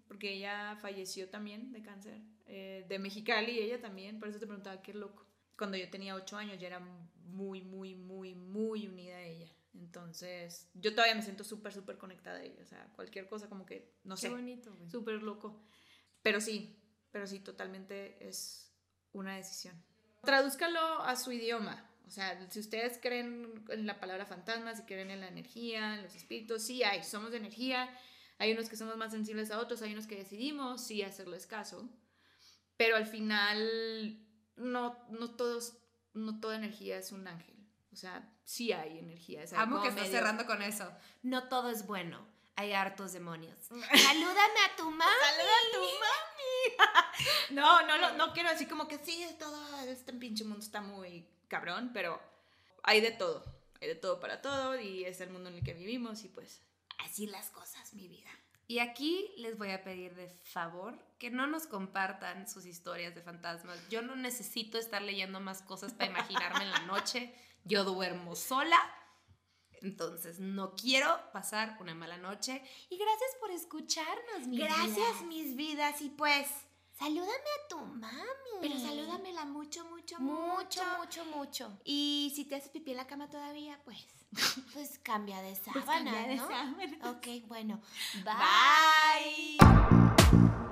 [0.08, 4.82] porque ella falleció también de cáncer, eh, de Mexicali, ella también, por eso te preguntaba
[4.82, 5.26] qué loco.
[5.58, 6.80] Cuando yo tenía ocho años, ya era
[7.26, 9.52] muy, muy, muy, muy unida a ella.
[9.88, 12.62] Entonces, yo todavía me siento súper, súper conectada a ella.
[12.62, 14.90] O sea, cualquier cosa como que, no Qué sé, bonito, güey.
[14.90, 15.64] súper loco.
[16.22, 16.78] Pero sí,
[17.10, 18.70] pero sí, totalmente es
[19.14, 19.82] una decisión.
[20.24, 21.90] Tradúzcalo a su idioma.
[22.06, 26.04] O sea, si ustedes creen en la palabra fantasma, si creen en la energía, en
[26.04, 27.90] los espíritus, sí hay, somos de energía.
[28.40, 31.90] Hay unos que somos más sensibles a otros, hay unos que decidimos sí hacerles caso.
[32.76, 34.20] Pero al final,
[34.58, 35.78] no, no todos,
[36.14, 37.57] no toda energía es un ángel.
[37.98, 39.42] O sea, sí hay energía.
[39.42, 40.88] es algo Amo que estás cerrando con eso.
[41.24, 42.28] No todo es bueno.
[42.56, 43.58] Hay hartos demonios.
[43.66, 45.06] Salúdame a tu mamá.
[45.20, 47.56] ¡Saluda a tu mami!
[47.56, 51.28] no, no, lo- no quiero decir como que sí, todo, este pinche mundo está muy
[51.48, 52.22] cabrón, pero
[52.84, 53.44] hay de todo.
[53.82, 56.62] Hay de todo para todo y es el mundo en el que vivimos y pues
[57.00, 58.30] así las cosas, mi vida.
[58.68, 63.24] Y aquí les voy a pedir de favor que no nos compartan sus historias de
[63.24, 63.80] fantasmas.
[63.90, 67.34] Yo no necesito estar leyendo más cosas para imaginarme en la noche.
[67.68, 68.78] Yo duermo sola.
[69.82, 72.64] Entonces, no quiero pasar una mala noche.
[72.90, 76.48] Y gracias por escucharnos, mi Gracias, mis vidas, y pues,
[76.98, 78.18] Salúdame a tu mami.
[78.60, 81.80] pero salúdamela mucho, mucho, Mucho, mucho, mucho.
[81.84, 84.04] Y si te haces pipí en la cama todavía, pues,
[84.74, 86.48] Pues cambia de pues cambia de ¿no?
[86.48, 87.16] sábanas.
[87.16, 87.80] Ok, bueno.
[88.24, 89.58] Bye.
[89.60, 90.64] Bye.